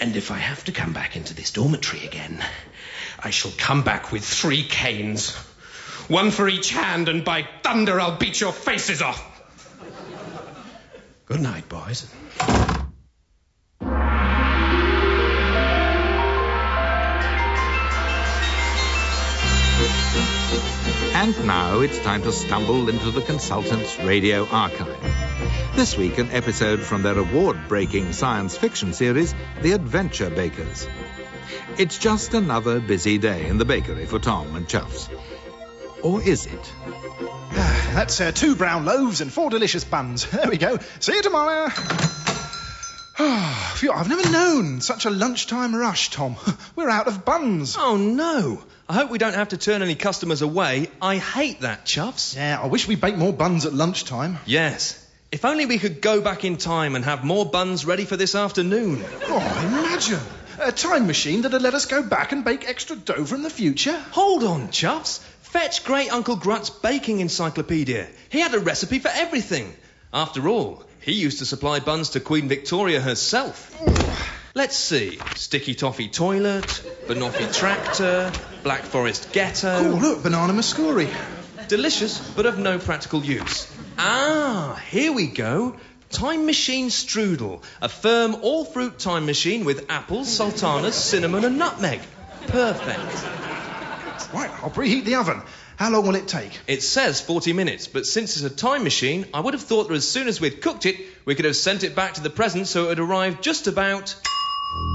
And 0.00 0.16
if 0.16 0.32
I 0.32 0.38
have 0.38 0.64
to 0.64 0.72
come 0.72 0.92
back 0.92 1.16
into 1.16 1.34
this 1.34 1.52
dormitory 1.52 2.04
again, 2.04 2.42
I 3.20 3.30
shall 3.30 3.52
come 3.56 3.82
back 3.82 4.10
with 4.10 4.24
three 4.24 4.64
canes. 4.64 5.36
One 6.08 6.32
for 6.32 6.48
each 6.48 6.70
hand, 6.70 7.08
and 7.08 7.24
by 7.24 7.46
thunder, 7.62 8.00
I'll 8.00 8.16
beat 8.16 8.40
your 8.40 8.52
faces 8.52 9.02
off. 9.02 9.39
Good 11.30 11.42
night, 11.42 11.68
boys. 11.68 12.12
And 21.14 21.46
now 21.46 21.78
it's 21.78 22.00
time 22.00 22.22
to 22.22 22.32
stumble 22.32 22.88
into 22.88 23.12
the 23.12 23.20
consultant's 23.20 23.96
radio 24.00 24.44
archive. 24.48 24.98
This 25.76 25.96
week, 25.96 26.18
an 26.18 26.32
episode 26.32 26.80
from 26.80 27.04
their 27.04 27.16
award 27.16 27.68
breaking 27.68 28.12
science 28.12 28.56
fiction 28.56 28.92
series, 28.92 29.32
The 29.62 29.70
Adventure 29.70 30.30
Bakers. 30.30 30.88
It's 31.78 31.96
just 31.98 32.34
another 32.34 32.80
busy 32.80 33.18
day 33.18 33.46
in 33.46 33.58
the 33.58 33.64
bakery 33.64 34.06
for 34.06 34.18
Tom 34.18 34.56
and 34.56 34.66
Chuffs. 34.66 35.08
Or 36.02 36.22
is 36.22 36.46
it? 36.46 36.72
That's 37.52 38.20
uh, 38.20 38.32
two 38.32 38.56
brown 38.56 38.84
loaves 38.84 39.20
and 39.20 39.32
four 39.32 39.50
delicious 39.50 39.84
buns. 39.84 40.24
There 40.30 40.48
we 40.48 40.56
go. 40.56 40.78
See 41.00 41.14
you 41.14 41.22
tomorrow. 41.22 41.68
Phew, 43.74 43.92
I've 43.92 44.08
never 44.08 44.30
known 44.30 44.80
such 44.80 45.04
a 45.04 45.10
lunchtime 45.10 45.74
rush, 45.74 46.10
Tom. 46.10 46.36
We're 46.76 46.88
out 46.88 47.06
of 47.06 47.24
buns. 47.24 47.76
Oh 47.78 47.96
no! 47.96 48.62
I 48.88 48.94
hope 48.94 49.10
we 49.10 49.18
don't 49.18 49.34
have 49.34 49.50
to 49.50 49.58
turn 49.58 49.82
any 49.82 49.94
customers 49.94 50.40
away. 50.40 50.88
I 51.02 51.16
hate 51.18 51.60
that, 51.60 51.84
Chuffs. 51.84 52.34
Yeah, 52.34 52.58
I 52.62 52.66
wish 52.66 52.88
we 52.88 52.96
baked 52.96 53.18
more 53.18 53.32
buns 53.32 53.66
at 53.66 53.74
lunchtime. 53.74 54.38
Yes. 54.46 54.96
If 55.30 55.44
only 55.44 55.66
we 55.66 55.78
could 55.78 56.00
go 56.00 56.20
back 56.20 56.44
in 56.44 56.56
time 56.56 56.96
and 56.96 57.04
have 57.04 57.22
more 57.22 57.44
buns 57.44 57.84
ready 57.84 58.04
for 58.04 58.16
this 58.16 58.34
afternoon. 58.34 59.04
Oh, 59.28 59.66
imagine. 59.68 60.18
A 60.58 60.72
time 60.72 61.06
machine 61.06 61.42
that'd 61.42 61.62
let 61.62 61.74
us 61.74 61.86
go 61.86 62.02
back 62.02 62.32
and 62.32 62.44
bake 62.44 62.68
extra 62.68 62.96
dough 62.96 63.24
from 63.24 63.42
the 63.42 63.50
future. 63.50 63.96
Hold 64.10 64.44
on, 64.44 64.68
Chuffs. 64.68 65.20
Fetch 65.50 65.82
Great 65.82 66.12
Uncle 66.12 66.36
Grutz's 66.36 66.70
baking 66.70 67.18
encyclopedia. 67.18 68.06
He 68.28 68.38
had 68.38 68.54
a 68.54 68.60
recipe 68.60 69.00
for 69.00 69.10
everything. 69.12 69.74
After 70.12 70.46
all, 70.48 70.84
he 71.00 71.12
used 71.12 71.40
to 71.40 71.44
supply 71.44 71.80
buns 71.80 72.10
to 72.10 72.20
Queen 72.20 72.48
Victoria 72.48 73.00
herself. 73.00 73.76
Let's 74.54 74.76
see. 74.76 75.18
Sticky 75.34 75.74
Toffee 75.74 76.06
Toilet, 76.06 76.66
Banoffee 77.08 77.52
Tractor, 77.52 78.30
Black 78.62 78.82
Forest 78.82 79.32
Ghetto. 79.32 79.76
Oh, 79.76 79.96
look, 79.96 80.22
banana 80.22 80.52
muscuri. 80.52 81.12
Delicious, 81.66 82.20
but 82.36 82.46
of 82.46 82.56
no 82.56 82.78
practical 82.78 83.24
use. 83.24 83.68
Ah, 83.98 84.80
here 84.88 85.12
we 85.12 85.26
go. 85.26 85.74
Time 86.10 86.46
Machine 86.46 86.90
Strudel. 86.90 87.60
A 87.82 87.88
firm 87.88 88.36
all 88.42 88.64
fruit 88.64 89.00
time 89.00 89.26
machine 89.26 89.64
with 89.64 89.86
apples, 89.88 90.28
sultanas, 90.28 90.94
cinnamon, 90.94 91.44
and 91.44 91.58
nutmeg. 91.58 92.00
Perfect. 92.46 93.39
Right, 94.32 94.50
I'll 94.62 94.70
preheat 94.70 95.04
the 95.04 95.16
oven. 95.16 95.42
How 95.76 95.90
long 95.90 96.06
will 96.06 96.14
it 96.14 96.28
take? 96.28 96.58
It 96.66 96.82
says 96.82 97.20
40 97.20 97.52
minutes, 97.52 97.88
but 97.88 98.06
since 98.06 98.36
it's 98.36 98.44
a 98.44 98.54
time 98.54 98.84
machine, 98.84 99.26
I 99.32 99.40
would 99.40 99.54
have 99.54 99.62
thought 99.62 99.88
that 99.88 99.94
as 99.94 100.08
soon 100.08 100.28
as 100.28 100.40
we'd 100.40 100.60
cooked 100.60 100.86
it, 100.86 100.96
we 101.24 101.34
could 101.34 101.46
have 101.46 101.56
sent 101.56 101.84
it 101.84 101.96
back 101.96 102.14
to 102.14 102.20
the 102.20 102.30
present 102.30 102.68
so 102.68 102.84
it 102.84 102.88
would 102.88 103.00
arrive 103.00 103.40
just 103.40 103.66
about 103.66 104.14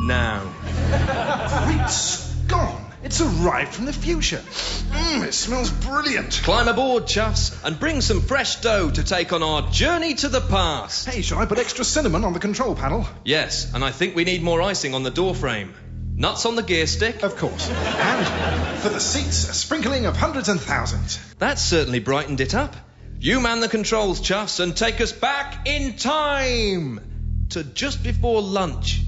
now. 0.04 0.44
Great 1.66 1.90
Scone! 1.90 2.86
It's 3.04 3.22
arrived 3.22 3.74
from 3.74 3.86
the 3.86 3.94
future. 3.94 4.38
Mmm, 4.38 5.28
it 5.28 5.34
smells 5.34 5.70
brilliant. 5.70 6.42
Climb 6.44 6.68
aboard, 6.68 7.04
chuffs, 7.04 7.56
and 7.64 7.80
bring 7.80 8.02
some 8.02 8.22
fresh 8.22 8.62
dough 8.62 8.90
to 8.90 9.04
take 9.04 9.32
on 9.32 9.44
our 9.44 9.70
journey 9.70 10.16
to 10.16 10.28
the 10.28 10.42
past. 10.42 11.08
Hey, 11.08 11.22
shall 11.22 11.38
I 11.38 11.46
put 11.46 11.60
extra 11.60 11.86
cinnamon 11.86 12.24
on 12.24 12.34
the 12.34 12.40
control 12.40 12.74
panel? 12.74 13.08
Yes, 13.24 13.72
and 13.74 13.84
I 13.84 13.92
think 13.92 14.16
we 14.16 14.24
need 14.24 14.42
more 14.42 14.60
icing 14.62 14.96
on 14.96 15.04
the 15.04 15.12
door 15.12 15.36
frame. 15.36 15.76
Nuts 16.18 16.46
on 16.46 16.56
the 16.56 16.64
gear 16.64 16.88
stick. 16.88 17.24
Of 17.24 17.36
course. 17.36 17.70
And 17.70 18.80
for 18.80 18.88
the 18.88 19.02
seats, 19.02 19.50
a 19.50 19.54
sprinkling 19.54 20.06
of 20.06 20.16
hundreds 20.16 20.48
and 20.48 20.62
thousands. 20.62 21.20
That 21.40 21.60
certainly 21.60 22.00
brightened 22.00 22.40
it 22.40 22.56
up. 22.56 22.74
You 23.20 23.42
man 23.42 23.60
the 23.60 23.68
controls, 23.68 24.22
chuffs, 24.22 24.62
and 24.62 24.76
take 24.76 25.02
us 25.02 25.12
back 25.12 25.68
in 25.68 25.98
time 25.98 27.48
to 27.50 27.66
just 27.66 28.02
before 28.02 28.42
lunch. 28.42 29.02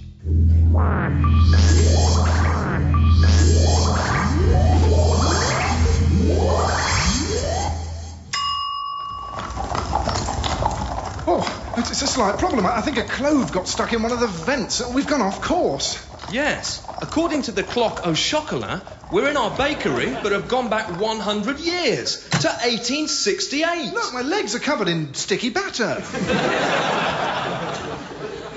Oh, 11.29 11.73
it's 11.77 12.01
a 12.01 12.07
slight 12.07 12.37
problem. 12.37 12.65
I 12.65 12.81
think 12.81 12.97
a 12.97 13.03
clove 13.03 13.53
got 13.53 13.67
stuck 13.67 13.93
in 13.93 14.01
one 14.03 14.11
of 14.11 14.19
the 14.19 14.27
vents. 14.27 14.85
We've 14.93 15.07
gone 15.07 15.21
off 15.21 15.41
course. 15.41 16.05
Yes, 16.29 16.85
according 17.01 17.43
to 17.43 17.51
the 17.51 17.63
clock 17.63 18.05
au 18.05 18.13
chocolat, 18.13 18.81
We're 19.09 19.29
in 19.29 19.37
our 19.37 19.55
bakery, 19.55 20.09
but 20.21 20.33
have 20.33 20.49
gone 20.49 20.69
back 20.69 20.99
100 20.99 21.59
years 21.59 22.17
to 22.29 22.49
1868. 22.49 23.93
Look, 23.93 24.13
my 24.13 24.21
legs 24.21 24.53
are 24.53 24.59
covered 24.59 24.89
in 24.89 25.13
sticky 25.13 25.49
batter. 25.49 26.01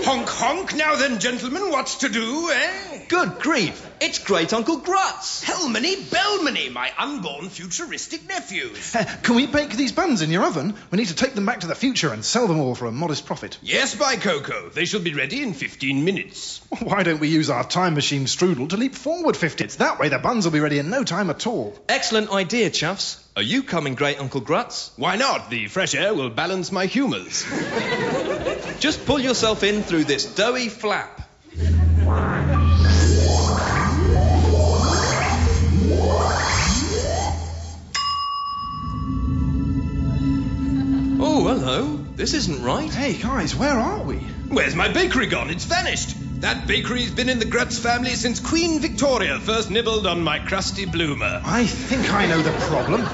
Honk 0.03 0.29
honk. 0.29 0.75
Now 0.75 0.97
then, 0.97 1.21
gentlemen, 1.21 1.71
what's 1.71 1.99
to 1.99 2.09
do, 2.09 2.51
eh? 2.51 2.90
Good 3.11 3.41
grief! 3.41 3.85
It's 4.01 4.21
Great 4.21 4.53
Uncle 4.53 4.79
Grutz. 4.79 5.43
Helmany 5.45 5.97
Bellmany, 5.97 6.71
my 6.73 6.93
unborn 6.97 7.49
futuristic 7.49 8.29
nephews. 8.29 8.95
Uh, 8.95 9.05
Can 9.25 9.35
we 9.35 9.49
bake 9.49 9.71
these 9.73 9.91
buns 9.91 10.23
in 10.23 10.31
your 10.31 10.45
oven? 10.45 10.75
We 10.93 10.99
need 10.99 11.09
to 11.09 11.17
take 11.17 11.35
them 11.35 11.45
back 11.45 11.61
to 11.61 11.67
the 11.67 11.75
future 11.75 12.13
and 12.13 12.25
sell 12.25 12.47
them 12.47 12.61
all 12.61 12.77
for 12.77 12.87
a 12.87 12.93
modest 12.93 13.27
profit. 13.27 13.59
Yes, 13.63 13.97
by 13.97 14.15
Coco. 14.15 14.69
They 14.69 14.85
shall 14.85 15.01
be 15.01 15.13
ready 15.13 15.43
in 15.43 15.55
15 15.55 16.05
minutes. 16.05 16.61
Why 16.79 17.03
don't 17.03 17.19
we 17.19 17.27
use 17.27 17.51
our 17.51 17.65
time 17.65 17.95
machine 17.95 18.27
strudel 18.27 18.69
to 18.69 18.77
leap 18.77 18.95
forward 18.95 19.37
50? 19.37 19.65
It's 19.65 19.77
that 19.77 19.99
way 19.99 20.09
the 20.09 20.21
buns 20.21 20.45
will 20.45 20.53
be 20.53 20.61
ready 20.61 20.79
in 20.79 20.89
no 20.89 21.03
time 21.03 21.31
at 21.31 21.49
all. 21.49 21.77
Excellent 21.89 22.31
idea, 22.31 22.71
Chuffs. 22.71 23.21
Are 23.35 23.43
you 23.43 23.65
coming, 23.65 23.97
Great 23.97 24.21
Uncle 24.21 24.41
Grutz? 24.41 24.93
Why 24.97 25.17
not? 25.17 25.51
The 25.51 25.67
fresh 25.67 25.97
air 25.97 26.15
will 26.15 26.31
balance 26.31 26.71
my 26.71 26.87
humours. 26.87 27.45
Just 28.79 29.05
pull 29.05 29.19
yourself 29.19 29.65
in 29.65 29.83
through 29.83 30.05
this 30.05 30.33
doughy 30.33 30.69
flap. 30.69 31.27
This 42.21 42.35
isn't 42.35 42.63
right. 42.63 42.93
Hey, 42.93 43.15
guys, 43.15 43.57
where 43.57 43.79
are 43.79 44.03
we? 44.03 44.17
Where's 44.51 44.75
my 44.75 44.93
bakery 44.93 45.25
gone? 45.25 45.49
It's 45.49 45.65
vanished. 45.65 46.15
That 46.43 46.67
bakery's 46.67 47.11
been 47.11 47.31
in 47.31 47.39
the 47.39 47.47
Grutz 47.47 47.81
family 47.81 48.11
since 48.11 48.41
Queen 48.41 48.79
Victoria 48.79 49.41
first 49.41 49.71
nibbled 49.71 50.07
on 50.07 50.23
my 50.23 50.39
crusty 50.39 50.85
bloomer. 50.85 51.41
I 51.43 51.65
think 51.65 52.13
I 52.13 52.27
know 52.27 52.43
the 52.43 52.53
problem. 52.67 53.09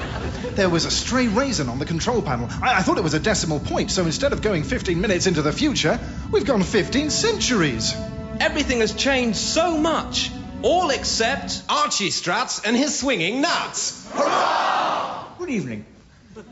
There 0.55 0.67
was 0.67 0.83
a 0.83 0.91
stray 0.91 1.29
raisin 1.29 1.69
on 1.69 1.79
the 1.79 1.85
control 1.85 2.21
panel. 2.21 2.49
I, 2.61 2.79
I 2.79 2.81
thought 2.81 2.97
it 2.97 3.03
was 3.05 3.13
a 3.13 3.19
decimal 3.21 3.61
point, 3.61 3.91
so 3.91 4.03
instead 4.03 4.33
of 4.33 4.41
going 4.41 4.65
15 4.65 4.99
minutes 4.99 5.25
into 5.25 5.41
the 5.41 5.53
future, 5.53 5.97
we've 6.29 6.45
gone 6.45 6.61
15 6.61 7.09
centuries. 7.09 7.95
Everything 8.41 8.81
has 8.81 8.93
changed 8.93 9.37
so 9.37 9.77
much. 9.77 10.31
All 10.63 10.89
except. 10.89 11.63
Archie 11.69 12.09
Strutz 12.09 12.61
and 12.65 12.75
his 12.75 12.99
swinging 12.99 13.39
nuts. 13.39 14.05
Hurrah! 14.11 15.27
Good 15.39 15.49
evening. 15.49 15.85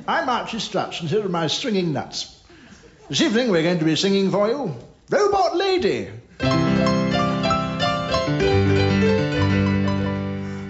I'm 0.08 0.30
Archie 0.30 0.60
Strutz, 0.60 1.02
and 1.02 1.10
here 1.10 1.26
are 1.26 1.28
my 1.28 1.48
swinging 1.48 1.92
nuts. 1.92 2.35
This 3.08 3.22
evening 3.22 3.52
we're 3.52 3.62
going 3.62 3.78
to 3.78 3.86
be 3.86 3.96
singing 3.96 4.32
for 4.32 4.48
you 4.48 4.74
Robot 5.12 5.56
Lady. 5.56 6.10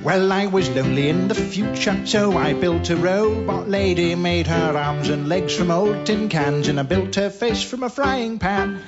Well, 0.04 0.34
I 0.34 0.48
was 0.48 0.70
lonely 0.70 1.08
in 1.08 1.30
the 1.30 1.36
future, 1.36 2.06
so 2.06 2.38
I 2.38 2.52
built 2.52 2.90
a 2.90 2.98
robot 2.98 3.70
lady, 3.70 4.16
made 4.16 4.48
her 4.48 4.78
arms 4.78 5.08
and 5.08 5.30
legs 5.30 5.56
from 5.56 5.72
old 5.72 6.06
tin 6.06 6.28
cans, 6.28 6.68
and 6.68 6.78
I 6.78 6.84
built 6.84 7.16
her 7.16 7.30
face 7.30 7.64
from 7.64 7.84
a 7.84 7.90
frying 7.90 8.38
pan. 8.38 8.82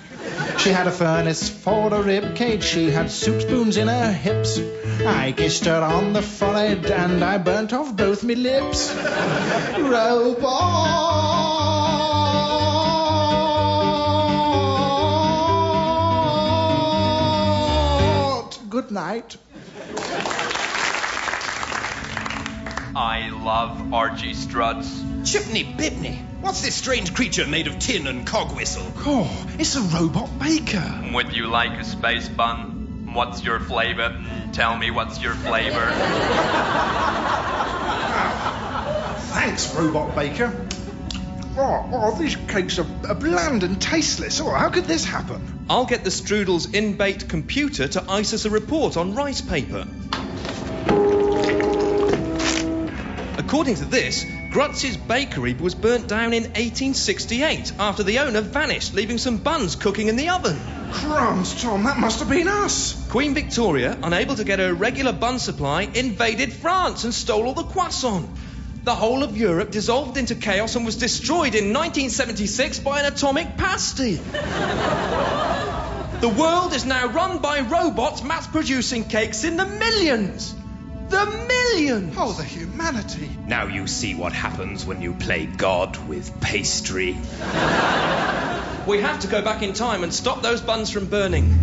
She 0.57 0.71
had 0.71 0.87
a 0.87 0.91
furnace 0.91 1.49
for 1.49 1.93
a 1.93 2.01
rib 2.01 2.35
cage, 2.35 2.65
she 2.65 2.91
had 2.91 3.09
soup 3.09 3.41
spoons 3.41 3.77
in 3.77 3.87
her 3.87 4.11
hips. 4.11 4.59
I 5.05 5.31
kissed 5.31 5.63
her 5.65 5.81
on 5.81 6.11
the 6.11 6.21
forehead 6.21 6.91
and 6.91 7.23
I 7.23 7.37
burnt 7.37 7.71
off 7.71 7.95
both 7.95 8.25
me 8.25 8.35
lips. 8.35 8.93
Robot! 9.79 11.16
Good 18.87 18.93
night. 18.93 19.35
I 22.95 23.29
love 23.33 23.93
Archie 23.93 24.31
Strutz. 24.33 25.25
Chipney 25.29 25.65
Bibney. 25.75 26.19
What's 26.39 26.61
this 26.61 26.73
strange 26.75 27.13
creature 27.13 27.45
made 27.45 27.67
of 27.67 27.79
tin 27.79 28.07
and 28.07 28.25
cog 28.25 28.55
whistle? 28.55 28.89
Oh, 28.99 29.29
it's 29.59 29.75
a 29.75 29.81
robot 29.81 30.39
baker. 30.39 31.09
Would 31.13 31.35
you 31.35 31.47
like 31.47 31.77
a 31.77 31.83
space 31.83 32.29
bun? 32.29 33.09
What's 33.13 33.43
your 33.43 33.59
flavor? 33.59 34.09
Mm, 34.17 34.53
Tell 34.53 34.77
me 34.77 34.89
what's 34.89 35.21
your 35.21 35.33
flavor. 35.33 35.91
Thanks, 39.33 39.75
robot 39.75 40.15
baker. 40.15 40.66
Oh, 41.59 41.89
oh 41.91 42.15
these 42.19 42.35
cakes 42.47 42.77
are, 42.77 42.85
are 43.07 43.15
bland 43.15 43.63
and 43.63 43.81
tasteless. 43.81 44.39
Oh, 44.39 44.51
how 44.51 44.69
could 44.69 44.85
this 44.85 45.03
happen? 45.03 45.65
I'll 45.67 45.85
get 45.85 46.03
the 46.03 46.11
Strudel's 46.11 46.71
in-baked 46.71 47.27
computer 47.27 47.87
to 47.87 48.05
ice 48.07 48.33
us 48.33 48.45
a 48.45 48.51
report 48.51 48.95
on 48.95 49.15
rice 49.15 49.41
paper. 49.41 49.87
According 53.39 53.75
to 53.75 53.85
this, 53.85 54.23
Grutz's 54.51 54.97
bakery 54.97 55.53
was 55.55 55.73
burnt 55.73 56.07
down 56.07 56.33
in 56.33 56.43
1868 56.43 57.73
after 57.79 58.03
the 58.03 58.19
owner 58.19 58.41
vanished, 58.41 58.93
leaving 58.93 59.17
some 59.17 59.37
buns 59.37 59.75
cooking 59.75 60.09
in 60.09 60.15
the 60.15 60.29
oven. 60.29 60.59
Crumbs, 60.91 61.59
Tom, 61.61 61.85
that 61.85 61.97
must 61.97 62.19
have 62.19 62.29
been 62.29 62.47
us. 62.47 63.07
Queen 63.09 63.33
Victoria, 63.33 63.97
unable 64.03 64.35
to 64.35 64.43
get 64.43 64.59
her 64.59 64.73
regular 64.73 65.11
bun 65.11 65.39
supply, 65.39 65.83
invaded 65.83 66.53
France 66.53 67.03
and 67.03 67.13
stole 67.13 67.47
all 67.47 67.53
the 67.53 67.63
croissants. 67.63 68.27
The 68.87 68.95
whole 68.95 69.21
of 69.21 69.35
Europe 69.35 69.69
dissolved 69.71 70.15
into 70.15 70.33
chaos 70.33 70.77
and 70.77 70.85
was 70.85 70.95
destroyed 70.95 71.55
in 71.55 71.73
1976 71.73 72.79
by 72.79 73.01
an 73.01 73.05
atomic 73.11 73.57
pasty. 73.57 74.13
the 76.21 76.33
world 76.39 76.71
is 76.71 76.85
now 76.85 77.07
run 77.07 77.39
by 77.39 77.59
robots 77.59 78.23
mass 78.23 78.47
producing 78.47 79.03
cakes 79.03 79.43
in 79.43 79.57
the 79.57 79.65
millions. 79.65 80.55
The 81.09 81.25
millions! 81.25 82.15
Oh, 82.17 82.31
the 82.31 82.45
humanity. 82.45 83.29
Now 83.45 83.65
you 83.65 83.87
see 83.87 84.15
what 84.15 84.31
happens 84.31 84.85
when 84.85 85.01
you 85.01 85.15
play 85.15 85.47
God 85.47 85.97
with 86.07 86.39
pastry. 86.39 87.17
We 88.87 89.01
have 89.01 89.19
to 89.19 89.27
go 89.27 89.41
back 89.41 89.63
in 89.63 89.73
time 89.73 90.03
and 90.03 90.13
stop 90.13 90.41
those 90.41 90.61
buns 90.61 90.91
from 90.91 91.07
burning. 91.07 91.53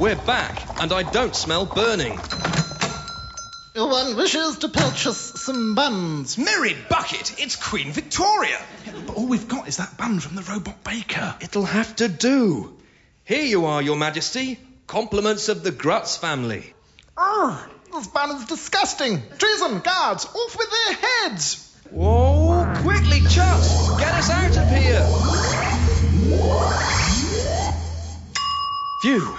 We're 0.00 0.16
back, 0.16 0.80
and 0.80 0.94
I 0.94 1.02
don't 1.02 1.36
smell 1.36 1.66
burning. 1.66 2.18
One 3.76 4.16
wishes 4.16 4.56
to 4.60 4.70
purchase 4.70 5.18
some 5.18 5.74
buns. 5.74 6.38
Mary 6.38 6.74
Bucket, 6.88 7.38
it's 7.38 7.56
Queen 7.56 7.92
Victoria. 7.92 8.58
But 9.06 9.16
all 9.16 9.26
we've 9.26 9.46
got 9.46 9.68
is 9.68 9.76
that 9.76 9.98
bun 9.98 10.18
from 10.20 10.36
the 10.36 10.42
robot 10.42 10.82
baker. 10.84 11.36
It'll 11.42 11.66
have 11.66 11.96
to 11.96 12.08
do. 12.08 12.78
Here 13.24 13.42
you 13.42 13.66
are, 13.66 13.82
Your 13.82 13.98
Majesty. 13.98 14.58
Compliments 14.86 15.50
of 15.50 15.62
the 15.62 15.70
Grutz 15.70 16.16
family. 16.18 16.72
Oh, 17.18 17.62
this 17.92 18.06
bun 18.06 18.36
is 18.36 18.46
disgusting. 18.46 19.20
Treason, 19.36 19.80
guards, 19.80 20.24
off 20.24 20.56
with 20.56 20.70
their 20.70 20.94
heads. 20.94 21.76
Whoa, 21.90 22.72
quickly, 22.76 23.20
Chuffs! 23.20 23.98
Get 23.98 24.14
us 24.14 24.30
out 24.30 24.56
of 24.56 24.66
here! 24.70 25.06
Phew. 29.02 29.38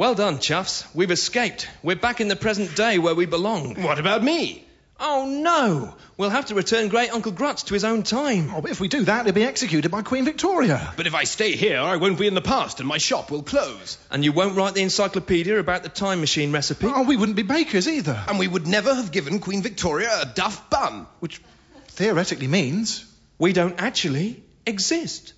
Well 0.00 0.14
done, 0.14 0.38
Chuffs. 0.38 0.86
We've 0.94 1.10
escaped. 1.10 1.68
We're 1.82 1.94
back 1.94 2.22
in 2.22 2.28
the 2.28 2.34
present 2.34 2.74
day 2.74 2.96
where 2.96 3.14
we 3.14 3.26
belong. 3.26 3.82
What 3.82 3.98
about 3.98 4.22
me? 4.24 4.64
Oh 4.98 5.26
no! 5.28 5.94
We'll 6.16 6.30
have 6.30 6.46
to 6.46 6.54
return 6.54 6.88
Great 6.88 7.12
Uncle 7.12 7.32
Grutz 7.32 7.66
to 7.66 7.74
his 7.74 7.84
own 7.84 8.02
time. 8.02 8.50
Oh, 8.54 8.62
but 8.62 8.70
if 8.70 8.80
we 8.80 8.88
do 8.88 9.04
that, 9.04 9.26
he'll 9.26 9.34
be 9.34 9.44
executed 9.44 9.90
by 9.90 10.00
Queen 10.00 10.24
Victoria. 10.24 10.94
But 10.96 11.06
if 11.06 11.14
I 11.14 11.24
stay 11.24 11.54
here, 11.54 11.78
I 11.78 11.96
won't 11.96 12.18
be 12.18 12.26
in 12.26 12.32
the 12.32 12.40
past 12.40 12.80
and 12.80 12.88
my 12.88 12.96
shop 12.96 13.30
will 13.30 13.42
close. 13.42 13.98
And 14.10 14.24
you 14.24 14.32
won't 14.32 14.56
write 14.56 14.72
the 14.72 14.80
encyclopedia 14.80 15.58
about 15.58 15.82
the 15.82 15.90
time 15.90 16.20
machine 16.20 16.50
recipe? 16.50 16.86
Oh, 16.86 17.02
we 17.02 17.18
wouldn't 17.18 17.36
be 17.36 17.42
bakers 17.42 17.86
either. 17.86 18.24
And 18.26 18.38
we 18.38 18.48
would 18.48 18.66
never 18.66 18.94
have 18.94 19.12
given 19.12 19.38
Queen 19.38 19.60
Victoria 19.60 20.22
a 20.22 20.24
duff 20.24 20.70
bun. 20.70 21.08
Which 21.18 21.42
theoretically 21.88 22.48
means. 22.48 23.04
We 23.38 23.52
don't 23.52 23.78
actually 23.78 24.42
exist. 24.64 25.34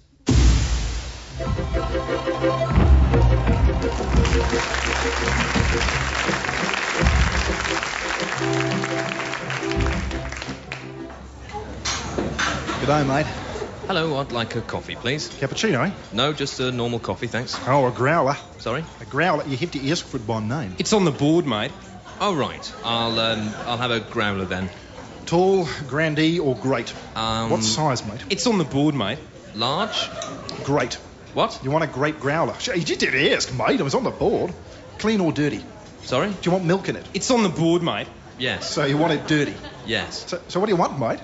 G'day, 12.81 13.07
mate. 13.07 13.27
Hello, 13.87 14.17
I'd 14.17 14.33
like 14.33 14.57
a 14.57 14.63
coffee, 14.63 14.97
please. 14.97 15.29
Cappuccino, 15.29 15.87
eh? 15.87 15.93
No, 16.15 16.33
just 16.33 16.61
a 16.61 16.73
normal 16.73 16.99
coffee, 16.99 17.27
thanks. 17.27 17.55
Oh, 17.69 17.87
a 17.87 17.91
growler. 17.91 18.37
Sorry? 18.57 18.85
A 19.03 19.05
growler. 19.05 19.45
You 19.45 19.59
have 19.59 19.73
to 19.73 19.91
ask 19.91 20.03
for 20.07 20.17
it 20.17 20.27
by 20.27 20.41
name. 20.41 20.77
It's 20.79 20.95
on 20.95 21.05
the 21.05 21.11
board, 21.11 21.47
mate. 21.47 21.73
Oh, 22.19 22.35
right. 22.35 22.73
I'll, 22.83 23.21
um, 23.21 23.53
I'll 23.67 23.77
have 23.77 23.91
a 23.91 24.01
growler 24.01 24.47
then. 24.47 24.71
Tall, 25.27 25.67
grandee, 25.89 26.39
or 26.39 26.57
great? 26.57 26.95
Um, 27.15 27.51
what 27.51 27.63
size, 27.63 28.03
mate? 28.07 28.25
It's 28.31 28.47
on 28.47 28.57
the 28.57 28.65
board, 28.65 28.95
mate. 28.95 29.19
Large? 29.55 30.09
Great. 30.65 30.99
What? 31.35 31.61
You 31.63 31.71
want 31.71 31.85
a 31.85 31.87
great 31.87 32.21
growler? 32.21 32.55
Sh- 32.59 32.69
You 32.77 32.97
did 32.97 33.15
ask, 33.33 33.53
mate. 33.57 33.81
It 33.81 33.83
was 33.83 33.95
on 33.95 34.05
the 34.05 34.11
board. 34.11 34.53
Clean 34.99 35.21
or 35.21 35.33
dirty? 35.33 35.65
Sorry? 36.03 36.29
Do 36.31 36.37
you 36.43 36.51
want 36.53 36.65
milk 36.65 36.89
in 36.89 36.97
it? 36.97 37.07
It's 37.15 37.31
on 37.31 37.43
the 37.43 37.49
board, 37.49 37.83
mate. 37.83 38.07
Yes. 38.39 38.71
So 38.71 38.85
you 38.85 38.97
want 38.99 39.13
it 39.13 39.27
dirty. 39.27 39.55
Yes. 39.87 40.25
So, 40.29 40.41
so 40.49 40.61
what 40.61 40.67
do 40.67 40.73
you 40.73 40.77
want, 40.77 40.99
mate? 40.99 41.21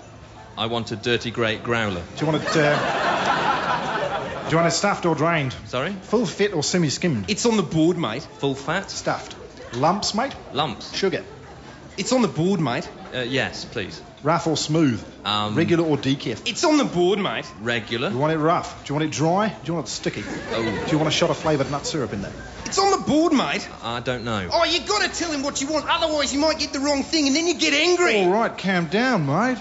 I 0.56 0.66
want 0.66 0.90
a 0.92 0.96
dirty 0.96 1.30
great 1.30 1.62
growler. 1.62 2.02
Do 2.16 2.24
you 2.26 2.32
want 2.32 2.42
it, 2.42 2.48
uh, 2.56 4.44
do 4.44 4.50
you 4.50 4.56
want 4.56 4.68
it 4.68 4.72
stuffed 4.76 5.04
or 5.06 5.14
drained? 5.14 5.54
Sorry? 5.66 5.92
Full 6.02 6.26
fit 6.26 6.52
or 6.54 6.62
semi-skimmed? 6.62 7.28
It's 7.30 7.46
on 7.46 7.56
the 7.56 7.62
board, 7.62 7.96
mate. 7.98 8.22
Full 8.38 8.54
fat? 8.54 8.90
Stuffed. 8.90 9.36
Lumps, 9.74 10.14
mate? 10.14 10.32
Lumps? 10.52 10.94
Sugar. 10.94 11.24
It's 11.96 12.12
on 12.12 12.22
the 12.22 12.28
board, 12.28 12.60
mate. 12.60 12.88
Uh, 13.14 13.18
yes, 13.20 13.64
please. 13.64 14.00
Rough 14.22 14.46
or 14.46 14.56
smooth? 14.56 15.04
Um, 15.24 15.54
Regular 15.54 15.84
or 15.84 15.96
decaf? 15.96 16.48
It's 16.48 16.64
on 16.64 16.76
the 16.76 16.84
board, 16.84 17.18
mate. 17.18 17.46
Regular? 17.60 18.10
You 18.10 18.18
want 18.18 18.32
it 18.32 18.38
rough? 18.38 18.84
Do 18.84 18.90
you 18.92 18.98
want 18.98 19.04
it 19.08 19.16
dry? 19.16 19.48
Do 19.48 19.54
you 19.64 19.74
want 19.74 19.86
it 19.86 19.90
sticky? 19.90 20.24
Oh. 20.52 20.84
Do 20.86 20.90
you 20.90 20.98
want 20.98 21.08
a 21.08 21.12
shot 21.12 21.30
of 21.30 21.36
flavoured 21.36 21.70
nut 21.70 21.86
syrup 21.86 22.12
in 22.12 22.22
there? 22.22 22.32
It's 22.66 22.78
on 22.78 22.90
the 22.90 23.06
board, 23.06 23.32
mate. 23.32 23.68
I 23.82 24.00
don't 24.00 24.24
know. 24.24 24.48
Oh, 24.52 24.64
you 24.64 24.80
gotta 24.80 25.08
tell 25.08 25.30
him 25.30 25.42
what 25.42 25.60
you 25.60 25.68
want, 25.68 25.86
otherwise 25.88 26.34
you 26.34 26.40
might 26.40 26.58
get 26.58 26.72
the 26.72 26.80
wrong 26.80 27.02
thing 27.04 27.28
and 27.28 27.36
then 27.36 27.46
you 27.46 27.54
get 27.54 27.72
angry. 27.74 28.16
All 28.24 28.30
right, 28.30 28.56
calm 28.58 28.86
down, 28.86 29.24
mate. 29.26 29.58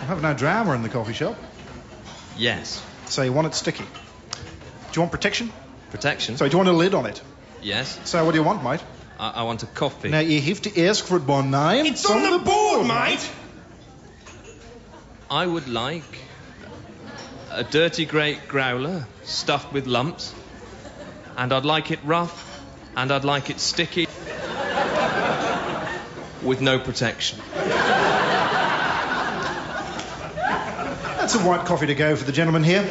I 0.00 0.04
have 0.04 0.22
no 0.22 0.32
drama 0.32 0.72
in 0.72 0.82
the 0.82 0.88
coffee 0.88 1.12
shop. 1.12 1.36
Yes. 2.36 2.82
So 3.06 3.22
you 3.22 3.32
want 3.32 3.48
it 3.48 3.54
sticky? 3.54 3.84
Do 3.84 3.90
you 4.94 5.02
want 5.02 5.12
protection? 5.12 5.52
Protection? 5.90 6.36
So 6.36 6.46
do 6.46 6.52
you 6.52 6.58
want 6.58 6.68
a 6.68 6.72
lid 6.72 6.94
on 6.94 7.06
it? 7.06 7.20
Yes. 7.62 7.98
So 8.04 8.24
what 8.24 8.32
do 8.32 8.38
you 8.38 8.44
want, 8.44 8.62
mate? 8.64 8.82
I, 9.18 9.30
I 9.30 9.42
want 9.42 9.62
a 9.62 9.66
coffee. 9.66 10.08
Now 10.08 10.20
you 10.20 10.40
have 10.40 10.62
to 10.62 10.86
ask 10.86 11.04
for 11.04 11.16
it 11.16 11.26
by 11.26 11.42
name. 11.42 11.86
It's 11.86 12.08
on 12.08 12.22
the 12.22 12.38
board, 12.38 12.86
mate. 12.86 13.30
I 15.30 15.46
would 15.46 15.68
like 15.68 16.20
a 17.50 17.62
dirty 17.62 18.06
great 18.06 18.48
growler 18.48 19.06
stuffed 19.24 19.72
with 19.74 19.86
lumps, 19.86 20.34
and 21.36 21.52
I'd 21.52 21.66
like 21.66 21.90
it 21.90 21.98
rough, 22.02 22.62
and 22.96 23.12
I'd 23.12 23.24
like 23.24 23.50
it 23.50 23.60
sticky, 23.60 24.06
with 26.42 26.62
no 26.62 26.78
protection. 26.78 27.38
That's 31.18 31.34
a 31.34 31.40
white 31.40 31.66
coffee 31.66 31.88
to 31.88 31.94
go 31.94 32.16
for 32.16 32.24
the 32.24 32.32
gentleman 32.32 32.64
here. 32.64 32.84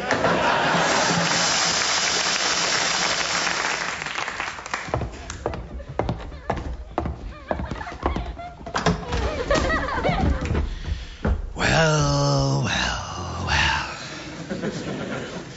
Well, 11.56 12.63
well, 12.63 13.45
well. 13.47 13.88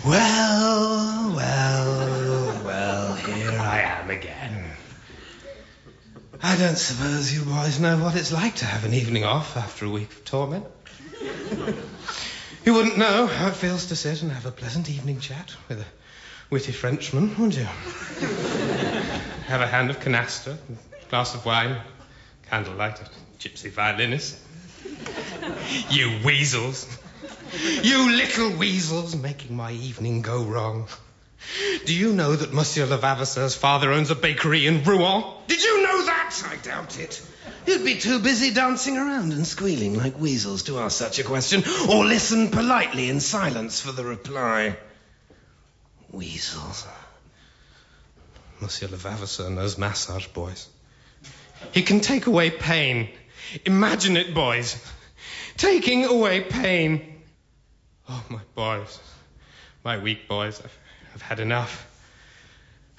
Well, 0.07 1.35
well, 1.37 2.65
well, 2.65 3.15
here 3.15 3.51
I 3.51 3.81
am 3.83 4.11
again. 4.11 4.65
I 6.43 6.57
don't 6.57 6.79
suppose 6.79 7.33
you 7.35 7.45
boys 7.45 7.79
know 7.79 7.97
what 8.11 8.19
it's 8.19 8.33
like 8.33 8.57
to 8.57 8.65
have 8.65 8.85
an 8.85 8.93
evening 8.93 9.23
off 9.23 9.57
after 9.57 9.87
a 9.87 9.89
week 9.89 10.11
of 10.11 10.25
torment. 10.25 10.65
You 12.65 12.75
wouldn't 12.75 12.99
know 12.99 13.29
how 13.29 13.47
it 13.47 13.55
feels 13.55 13.87
to 13.87 13.95
sit 13.95 14.23
and 14.23 14.33
have 14.33 14.47
a 14.47 14.51
pleasant 14.51 14.91
evening 14.91 15.21
chat 15.21 15.55
with 15.69 15.81
a 15.81 15.85
witty 16.53 16.73
Frenchman, 16.73 17.37
would 17.39 17.55
you? 17.55 17.63
have 19.47 19.61
a 19.61 19.67
hand 19.69 19.91
of 19.91 20.01
canasta, 20.01 20.55
a 20.55 21.09
glass 21.09 21.37
of 21.37 21.47
wine, 21.47 21.77
candlelight, 22.51 23.01
a 23.01 23.05
gypsy 23.39 23.71
violinist. 23.71 24.37
You 25.91 26.19
weasels. 26.25 26.89
You 27.85 28.11
little 28.11 28.57
weasels 28.57 29.15
making 29.15 29.55
my 29.55 29.71
evening 29.71 30.23
go 30.23 30.43
wrong. 30.43 30.89
Do 31.87 31.95
you 31.95 32.13
know 32.13 32.35
that 32.35 32.53
Monsieur 32.53 32.87
Levavasseur's 32.87 33.55
father 33.55 33.93
owns 33.93 34.11
a 34.11 34.17
bakery 34.17 34.67
in 34.67 34.83
Rouen? 34.83 35.23
Did 35.47 35.63
you 35.63 35.81
know 35.81 36.07
that? 36.07 36.20
I 36.45 36.57
doubt 36.57 36.99
it. 36.99 37.21
You'd 37.67 37.85
be 37.85 37.99
too 37.99 38.19
busy 38.19 38.53
dancing 38.53 38.97
around 38.97 39.33
and 39.33 39.47
squealing 39.47 39.97
like 39.97 40.19
weasels 40.19 40.65
to 40.65 40.79
ask 40.79 40.97
such 40.97 41.19
a 41.19 41.25
question, 41.25 41.63
or 41.89 42.05
listen 42.05 42.49
politely 42.49 43.09
in 43.09 43.21
silence 43.21 43.81
for 43.81 43.93
the 43.93 44.05
reply. 44.05 44.77
Weasels. 46.11 46.87
Monsieur 48.61 48.89
Levavasseur 48.89 49.51
knows 49.51 49.79
massage, 49.79 50.27
boys. 50.29 50.69
He 51.73 51.83
can 51.83 52.01
take 52.01 52.27
away 52.27 52.51
pain. 52.51 53.09
Imagine 53.65 54.17
it, 54.17 54.35
boys. 54.35 54.83
Taking 55.57 56.05
away 56.05 56.41
pain. 56.41 57.23
Oh, 58.09 58.25
my 58.29 58.41
boys. 58.55 58.99
My 59.85 59.99
weak 59.99 60.29
boys. 60.29 60.61
I've, 60.61 60.79
I've 61.15 61.23
had 61.23 61.41
enough. 61.41 61.87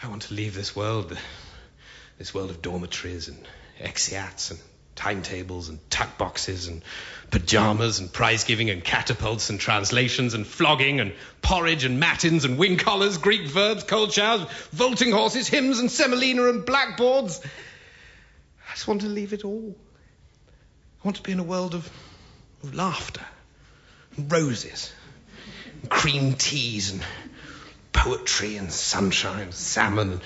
I 0.01 0.07
want 0.07 0.23
to 0.23 0.33
leave 0.33 0.55
this 0.55 0.75
world. 0.75 1.15
This 2.21 2.35
world 2.35 2.51
of 2.51 2.61
dormitories 2.61 3.29
and 3.29 3.47
exeats 3.79 4.51
and 4.51 4.59
timetables 4.93 5.69
and 5.69 5.79
tuck 5.89 6.19
boxes 6.19 6.67
and 6.67 6.83
pajamas 7.31 7.97
and 7.97 8.13
prize 8.13 8.43
giving 8.43 8.69
and 8.69 8.83
catapults 8.83 9.49
and 9.49 9.59
translations 9.59 10.35
and 10.35 10.45
flogging 10.45 10.99
and 10.99 11.13
porridge 11.41 11.83
and 11.83 11.99
matins 11.99 12.45
and 12.45 12.59
wing 12.59 12.77
collars, 12.77 13.17
Greek 13.17 13.47
verbs, 13.47 13.83
cold 13.83 14.13
showers, 14.13 14.43
vaulting 14.71 15.11
horses, 15.11 15.47
hymns 15.47 15.79
and 15.79 15.89
semolina 15.89 16.47
and 16.47 16.63
blackboards. 16.63 17.41
I 18.69 18.73
just 18.73 18.87
want 18.87 19.01
to 19.01 19.07
leave 19.07 19.33
it 19.33 19.43
all. 19.43 19.75
I 21.03 21.07
want 21.07 21.17
to 21.17 21.23
be 21.23 21.31
in 21.31 21.39
a 21.39 21.43
world 21.43 21.73
of, 21.73 21.89
of 22.61 22.75
laughter, 22.75 23.25
and 24.15 24.31
roses, 24.31 24.93
and 25.81 25.89
cream 25.89 26.35
teas, 26.35 26.91
and 26.91 27.03
poetry, 28.01 28.57
and 28.57 28.71
sunshine, 28.71 29.41
and 29.41 29.53
salmon, 29.53 30.13
and 30.13 30.21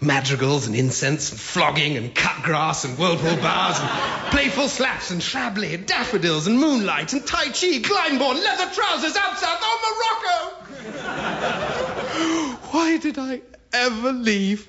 madrigals, 0.00 0.66
and 0.66 0.74
incense, 0.74 1.30
and 1.30 1.38
flogging, 1.40 1.96
and 1.96 2.12
cut 2.12 2.42
grass, 2.42 2.84
and 2.84 2.98
whirlpool 2.98 3.36
bars, 3.36 3.78
and 3.78 3.88
playful 4.32 4.66
slaps, 4.68 5.12
and 5.12 5.22
Chablis, 5.22 5.74
and 5.74 5.86
daffodils, 5.86 6.48
and 6.48 6.58
moonlight, 6.58 7.12
and 7.12 7.24
Tai 7.24 7.44
Chi, 7.44 7.78
Glyndebourne, 7.78 8.42
leather 8.42 8.74
trousers, 8.74 9.16
absinthe, 9.16 9.60
oh, 9.62 10.56
Morocco! 10.82 10.96
Why 12.72 12.98
did 12.98 13.16
I 13.16 13.42
ever 13.72 14.12
leave? 14.12 14.66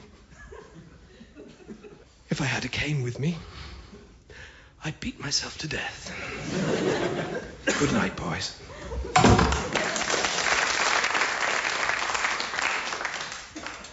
If 2.29 2.41
I 2.41 2.45
had 2.45 2.63
a 2.63 2.69
cane 2.69 3.01
with 3.01 3.17
me, 3.17 3.37
I'd 4.85 4.99
beat 4.99 5.19
myself 5.19 5.57
to 5.59 5.67
death. 5.67 6.13
Good 7.79 7.91
night, 7.93 8.15
boys. 8.15 8.55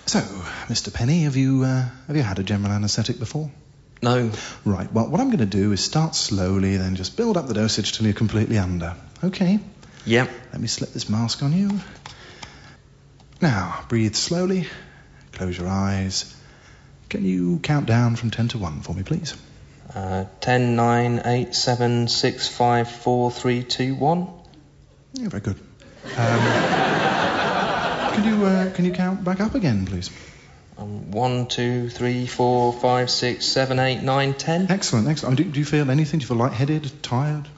So, 0.08 0.20
Mr. 0.68 0.90
Penny, 0.90 1.24
have 1.24 1.36
you 1.36 1.64
uh, 1.64 1.84
have 2.06 2.16
you 2.16 2.22
had 2.22 2.38
a 2.38 2.42
general 2.42 2.72
anaesthetic 2.72 3.18
before? 3.18 3.50
No. 4.00 4.30
Right. 4.64 4.90
Well, 4.90 5.06
what 5.10 5.20
I'm 5.20 5.26
going 5.26 5.40
to 5.40 5.44
do 5.44 5.72
is 5.72 5.84
start 5.84 6.14
slowly, 6.14 6.78
then 6.78 6.96
just 6.96 7.14
build 7.18 7.36
up 7.36 7.46
the 7.46 7.52
dosage 7.52 7.92
till 7.92 8.06
you're 8.06 8.14
completely 8.14 8.56
under. 8.56 8.96
Okay. 9.22 9.60
Yep. 10.06 10.30
Let 10.50 10.60
me 10.62 10.66
slip 10.66 10.94
this 10.94 11.10
mask 11.10 11.42
on 11.42 11.52
you. 11.52 11.78
Now, 13.42 13.84
breathe 13.90 14.14
slowly. 14.14 14.66
Close 15.32 15.58
your 15.58 15.68
eyes. 15.68 16.34
Can 17.10 17.26
you 17.26 17.58
count 17.58 17.84
down 17.84 18.16
from 18.16 18.30
ten 18.30 18.48
to 18.48 18.56
one 18.56 18.80
for 18.80 18.94
me, 18.94 19.02
please? 19.02 19.36
Uh, 19.94 20.24
10, 20.40 20.74
9, 20.74 21.22
8, 21.22 21.54
7, 21.54 22.08
6, 22.08 22.48
5, 22.48 22.90
4, 22.90 23.30
3, 23.30 23.62
2, 23.62 23.94
1. 23.94 24.28
Yeah, 25.12 25.28
very 25.28 25.42
good. 25.42 25.60
Um, 26.16 26.97
can 28.22 28.38
you 28.38 28.44
uh, 28.44 28.70
can 28.72 28.84
you 28.84 28.92
count 28.92 29.22
back 29.22 29.40
up 29.40 29.54
again, 29.54 29.86
please? 29.86 30.10
Um, 30.76 31.10
1, 31.10 31.46
2, 31.46 31.88
3, 31.88 32.26
4, 32.26 32.72
5, 32.72 33.10
6, 33.10 33.44
7, 33.44 33.78
8, 33.78 34.02
9, 34.02 34.34
10. 34.34 34.70
Excellent, 34.70 35.08
excellent. 35.08 35.36
Do, 35.36 35.44
do 35.44 35.58
you 35.58 35.64
feel 35.64 35.90
anything? 35.90 36.20
Do 36.20 36.24
you 36.24 36.28
feel 36.28 36.36
lightheaded, 36.36 37.02
tired? 37.02 37.48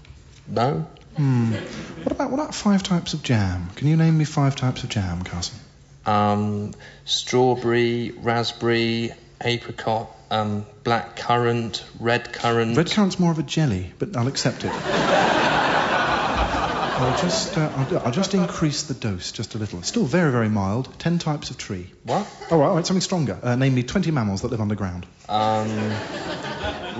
No. 0.46 0.86
Hmm. 1.16 1.52
What 1.52 2.12
about 2.12 2.30
what 2.30 2.40
about 2.40 2.54
five 2.54 2.82
types 2.82 3.14
of 3.14 3.22
jam? 3.22 3.68
Can 3.76 3.88
you 3.88 3.96
name 3.96 4.16
me 4.16 4.24
five 4.24 4.56
types 4.56 4.84
of 4.84 4.90
jam, 4.90 5.22
Carson? 5.22 5.58
Um, 6.06 6.72
strawberry, 7.04 8.10
raspberry, 8.10 9.12
apricot, 9.40 10.14
um, 10.30 10.64
black 10.84 11.16
currant, 11.16 11.84
red 11.98 12.32
currant. 12.32 12.76
Red 12.76 12.90
currant's 12.90 13.18
more 13.18 13.32
of 13.32 13.38
a 13.38 13.42
jelly, 13.42 13.92
but 13.98 14.16
I'll 14.16 14.28
accept 14.28 14.64
it. 14.64 14.72
I'll 17.02 17.18
just 17.18 17.56
uh, 17.56 17.70
I'll, 17.76 17.84
do- 17.86 17.96
I'll 17.98 18.12
just 18.12 18.34
increase 18.34 18.82
the 18.82 18.94
dose 18.94 19.32
just 19.32 19.54
a 19.54 19.58
little. 19.58 19.82
Still 19.82 20.04
very 20.04 20.30
very 20.30 20.48
mild. 20.50 20.98
Ten 20.98 21.18
types 21.18 21.50
of 21.50 21.56
tree. 21.56 21.90
What? 22.04 22.26
Oh, 22.50 22.60
all 22.60 22.74
right, 22.76 22.86
something 22.86 23.00
stronger. 23.00 23.38
Uh, 23.42 23.56
name 23.56 23.74
me 23.74 23.82
twenty 23.82 24.10
mammals 24.10 24.42
that 24.42 24.48
live 24.50 24.60
underground. 24.60 25.06
Um, 25.28 25.68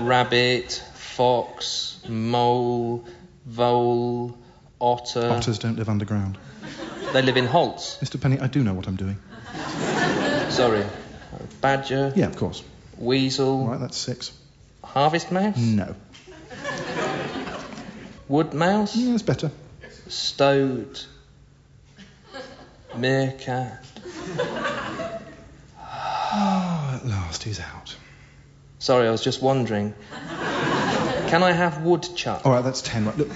rabbit, 0.07 0.83
fox, 0.95 1.99
mole, 2.09 3.05
vole, 3.45 4.37
otter. 4.79 5.29
Otters 5.29 5.59
don't 5.59 5.77
live 5.77 5.87
underground. 5.89 6.37
They 7.13 7.21
live 7.21 7.37
in 7.37 7.45
halts. 7.45 7.97
Mr. 8.01 8.19
Penny, 8.19 8.39
I 8.39 8.47
do 8.47 8.63
know 8.63 8.73
what 8.73 8.87
I'm 8.87 8.95
doing. 8.95 9.17
Sorry. 10.49 10.83
Badger, 11.61 12.11
Yeah, 12.15 12.25
of 12.27 12.37
course. 12.37 12.63
weasel, 12.97 13.61
All 13.61 13.67
right, 13.67 13.79
that's 13.79 13.97
six. 13.97 14.31
harvest 14.83 15.31
mouse, 15.31 15.57
No. 15.57 15.95
wood 18.27 18.53
mouse, 18.53 18.95
Yeah, 18.95 19.11
that's 19.11 19.23
better. 19.23 19.51
Stoat, 20.11 21.07
meerkat. 22.95 23.85
Oh, 26.33 26.91
at 26.95 27.05
last 27.05 27.43
he's 27.43 27.59
out. 27.59 27.95
Sorry, 28.79 29.07
I 29.07 29.11
was 29.11 29.23
just 29.23 29.41
wondering. 29.41 29.93
Can 31.27 31.43
I 31.43 31.51
have 31.51 31.83
woodchuck? 31.83 32.45
All 32.45 32.51
right, 32.51 32.63
that's 32.63 32.81
ten. 32.81 33.05
Right, 33.05 33.17
look, 33.17 33.29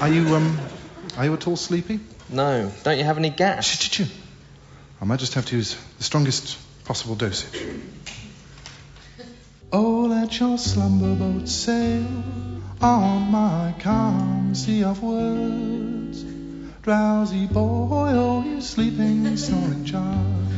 are 0.00 0.08
you 0.08 0.34
um, 0.34 0.58
are 1.16 1.24
you 1.24 1.34
at 1.34 1.46
all 1.46 1.56
sleepy? 1.56 2.00
No. 2.28 2.70
Don't 2.82 2.98
you 2.98 3.04
have 3.04 3.18
any 3.18 3.30
gas? 3.30 3.66
Shh. 3.66 4.02
I 5.00 5.04
might 5.04 5.18
just 5.18 5.34
have 5.34 5.46
to 5.46 5.56
use 5.56 5.76
the 5.98 6.04
strongest 6.04 6.58
possible 6.84 7.14
dosage. 7.14 7.60
Oh, 9.72 10.06
let 10.10 10.38
your 10.38 10.58
slumber 10.58 11.14
boat 11.14 11.48
sail 11.48 12.06
on 12.80 13.30
my 13.30 13.74
calm 13.78 14.54
sea 14.54 14.84
of 14.84 15.02
words. 15.02 16.01
Drowsy 16.82 17.46
boy, 17.46 18.10
oh, 18.10 18.42
you 18.42 18.60
sleeping, 18.60 19.36
snoring 19.36 19.84
child. 19.84 20.48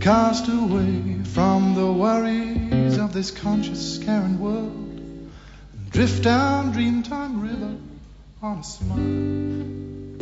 Cast 0.00 0.48
away 0.48 1.18
from 1.22 1.74
the 1.74 1.92
worries 1.92 2.96
of 2.96 3.12
this 3.12 3.30
conscious, 3.30 3.98
caring 3.98 4.40
world. 4.40 4.72
And 4.72 5.90
drift 5.90 6.22
down 6.22 6.72
Dreamtime 6.72 7.42
River 7.42 7.76
on 8.40 8.60
a 8.60 8.64
smile. 8.64 8.96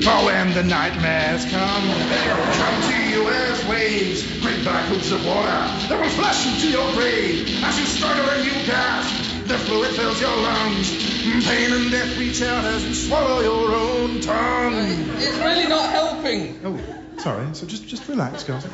For 0.03 0.27
when 0.27 0.53
the 0.55 0.65
nightmares 0.65 1.45
come, 1.45 1.85
they 2.11 2.27
will 2.27 2.53
come 2.59 2.83
to 2.91 2.99
you 3.11 3.29
as 3.29 3.65
waves, 3.69 4.41
great 4.41 4.65
black 4.65 4.87
hoops 4.87 5.13
of 5.13 5.25
water 5.25 5.47
that 5.87 6.01
will 6.01 6.11
flash 6.11 6.45
into 6.53 6.77
your 6.77 6.93
grave 6.95 7.63
as 7.63 7.79
you 7.79 7.87
struggle 7.87 8.29
and 8.29 8.45
you 8.45 8.51
gasp. 8.67 9.28
The 9.49 9.57
fluid 9.57 9.91
fills 9.97 10.21
your 10.21 10.37
lungs, 10.37 10.91
mm, 10.93 11.43
pain 11.43 11.73
and 11.73 11.91
death 11.91 12.19
reach 12.19 12.43
out 12.43 12.67
as 12.67 12.87
you 12.87 12.93
swallow 12.93 13.41
your 13.41 13.75
own 13.75 14.21
tongue. 14.21 14.75
It's 15.17 15.39
really 15.39 15.67
not 15.67 15.89
helping. 15.91 16.61
Oh, 16.65 16.79
sorry. 17.17 17.55
So 17.55 17.67
just 17.67 17.87
just 17.89 18.07
relax, 18.09 18.45
girls. 18.45 18.67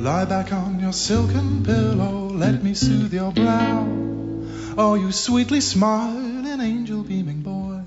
Lie 0.00 0.24
back 0.26 0.52
on 0.52 0.78
your 0.78 0.92
silken 0.92 1.64
pillow, 1.64 2.28
let 2.28 2.62
me 2.62 2.74
soothe 2.74 3.12
your 3.12 3.32
brow. 3.32 3.88
Oh, 4.78 4.94
you 4.94 5.10
sweetly 5.10 5.60
smiling 5.60 6.60
angel 6.60 7.02
beaming 7.02 7.42
boy. 7.42 7.82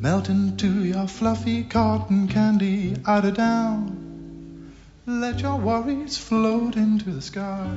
Melt 0.00 0.30
into 0.30 0.82
your 0.82 1.06
fluffy 1.06 1.62
cotton 1.62 2.28
candy 2.28 2.96
eider 3.04 3.32
down. 3.32 4.72
Let 5.04 5.40
your 5.40 5.58
worries 5.58 6.16
float 6.16 6.76
into 6.76 7.10
the 7.10 7.20
sky. 7.20 7.68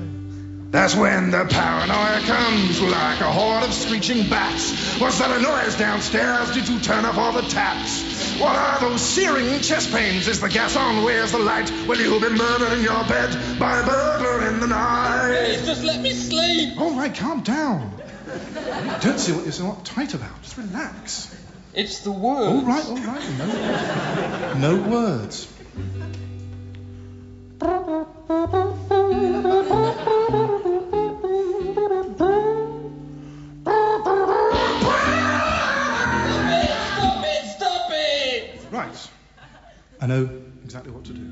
That's 0.72 0.96
when 0.96 1.32
the 1.32 1.46
paranoia 1.46 2.22
comes 2.22 2.80
like 2.80 3.22
a 3.22 3.32
horde 3.32 3.64
of 3.64 3.74
screeching 3.74 4.30
bats. 4.30 5.00
Was 5.00 5.18
that 5.18 5.36
a 5.36 5.42
noise 5.42 5.76
downstairs? 5.76 6.52
Did 6.52 6.70
you 6.70 6.80
turn 6.80 7.06
off 7.06 7.18
all 7.18 7.32
the 7.32 7.42
taps? 7.42 8.38
What 8.40 8.56
are 8.56 8.80
those 8.80 9.02
searing 9.02 9.62
chest 9.62 9.92
pains? 9.92 10.28
Is 10.28 10.42
the 10.42 10.48
gas 10.48 10.76
on? 10.76 11.04
Where's 11.04 11.32
the 11.32 11.40
light? 11.40 11.72
Will 11.88 12.00
you 12.00 12.20
be 12.20 12.30
murdered 12.30 12.74
in 12.78 12.84
your 12.84 13.04
bed 13.06 13.60
by 13.60 13.80
a 13.80 13.84
burglar 13.84 14.48
in 14.48 14.60
the 14.60 14.68
night? 14.68 15.46
Please 15.48 15.66
Just 15.66 15.84
let 15.84 16.02
me 16.02 16.12
sleep. 16.12 16.80
All 16.80 16.94
right, 16.94 17.16
calm 17.16 17.42
down. 17.42 17.92
Don't 19.02 19.20
see 19.20 19.32
what 19.32 19.46
you're 19.46 19.52
so 19.52 19.72
uptight 19.72 20.14
about. 20.14 20.40
Just 20.44 20.56
relax. 20.56 21.36
It's 21.74 22.02
the 22.02 22.12
words. 22.12 22.48
All 22.48 22.62
right, 22.62 22.86
all 22.86 22.96
right. 22.96 24.60
No, 24.60 24.76
no 24.76 24.90
words. 24.90 25.52
Right. 38.72 39.10
I 40.00 40.08
know 40.08 40.30
exactly 40.63 40.91
what 40.93 41.04
to 41.06 41.13
do. 41.13 41.28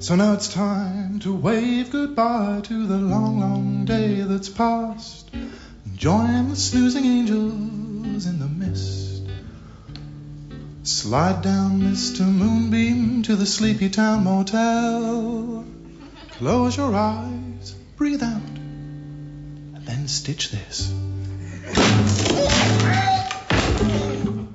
So 0.00 0.16
now 0.16 0.34
it's 0.34 0.52
time 0.52 1.20
to 1.20 1.34
wave 1.34 1.90
goodbye 1.90 2.60
to 2.64 2.86
the 2.86 2.98
long, 2.98 3.40
long 3.40 3.86
day 3.86 4.20
that's 4.20 4.50
past. 4.50 5.30
And 5.32 5.96
join 5.96 6.50
the 6.50 6.56
snoozing 6.56 7.06
angels 7.06 8.26
in 8.26 8.38
the 8.38 8.48
mist. 8.48 9.03
Slide 10.86 11.40
down 11.40 11.80
Mr. 11.80 12.30
Moonbeam 12.30 13.22
to 13.22 13.36
the 13.36 13.46
Sleepy 13.46 13.88
Town 13.88 14.22
Motel. 14.22 15.64
Close 16.32 16.76
your 16.76 16.94
eyes, 16.94 17.74
breathe 17.96 18.22
out, 18.22 18.42
and 18.42 19.86
then 19.86 20.08
stitch 20.08 20.50
this. 20.50 20.92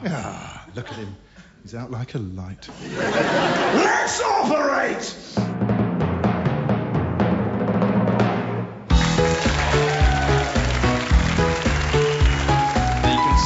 Ah, 0.05 0.67
look 0.75 0.87
at 0.91 0.97
him. 0.97 1.15
He's 1.63 1.73
out 1.73 1.89
like 1.89 2.13
a 2.13 2.19
light. 2.19 2.69
Let's 2.79 4.21
operate! 4.21 5.68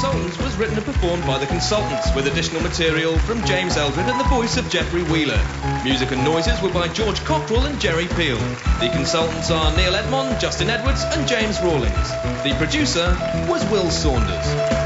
Consultants 0.04 0.38
was 0.38 0.58
written 0.58 0.76
and 0.76 0.86
performed 0.86 1.26
by 1.26 1.38
The 1.38 1.46
Consultants 1.46 2.14
with 2.14 2.28
additional 2.28 2.62
material 2.62 3.18
from 3.20 3.42
James 3.46 3.78
Eldred 3.78 4.06
and 4.06 4.20
the 4.20 4.26
voice 4.26 4.58
of 4.58 4.70
Jeffrey 4.70 5.02
Wheeler. 5.02 5.42
Music 5.86 6.12
and 6.12 6.26
noises 6.26 6.62
were 6.62 6.74
by 6.74 6.90
George 6.90 7.24
Cockrell 7.24 7.68
and 7.68 7.80
Jerry 7.80 8.08
Peel. 8.10 8.38
The 8.82 8.90
Consultants 8.92 9.50
are 9.50 9.74
Neil 9.78 9.96
Edmond, 9.96 10.42
Justin 10.42 10.70
Edwards 10.70 11.06
and 11.06 11.26
James 11.26 11.62
Rawlings. 11.62 12.12
The 12.44 12.54
producer 12.58 13.16
was 13.48 13.64
Will 13.72 13.90
Saunders. 13.90 14.83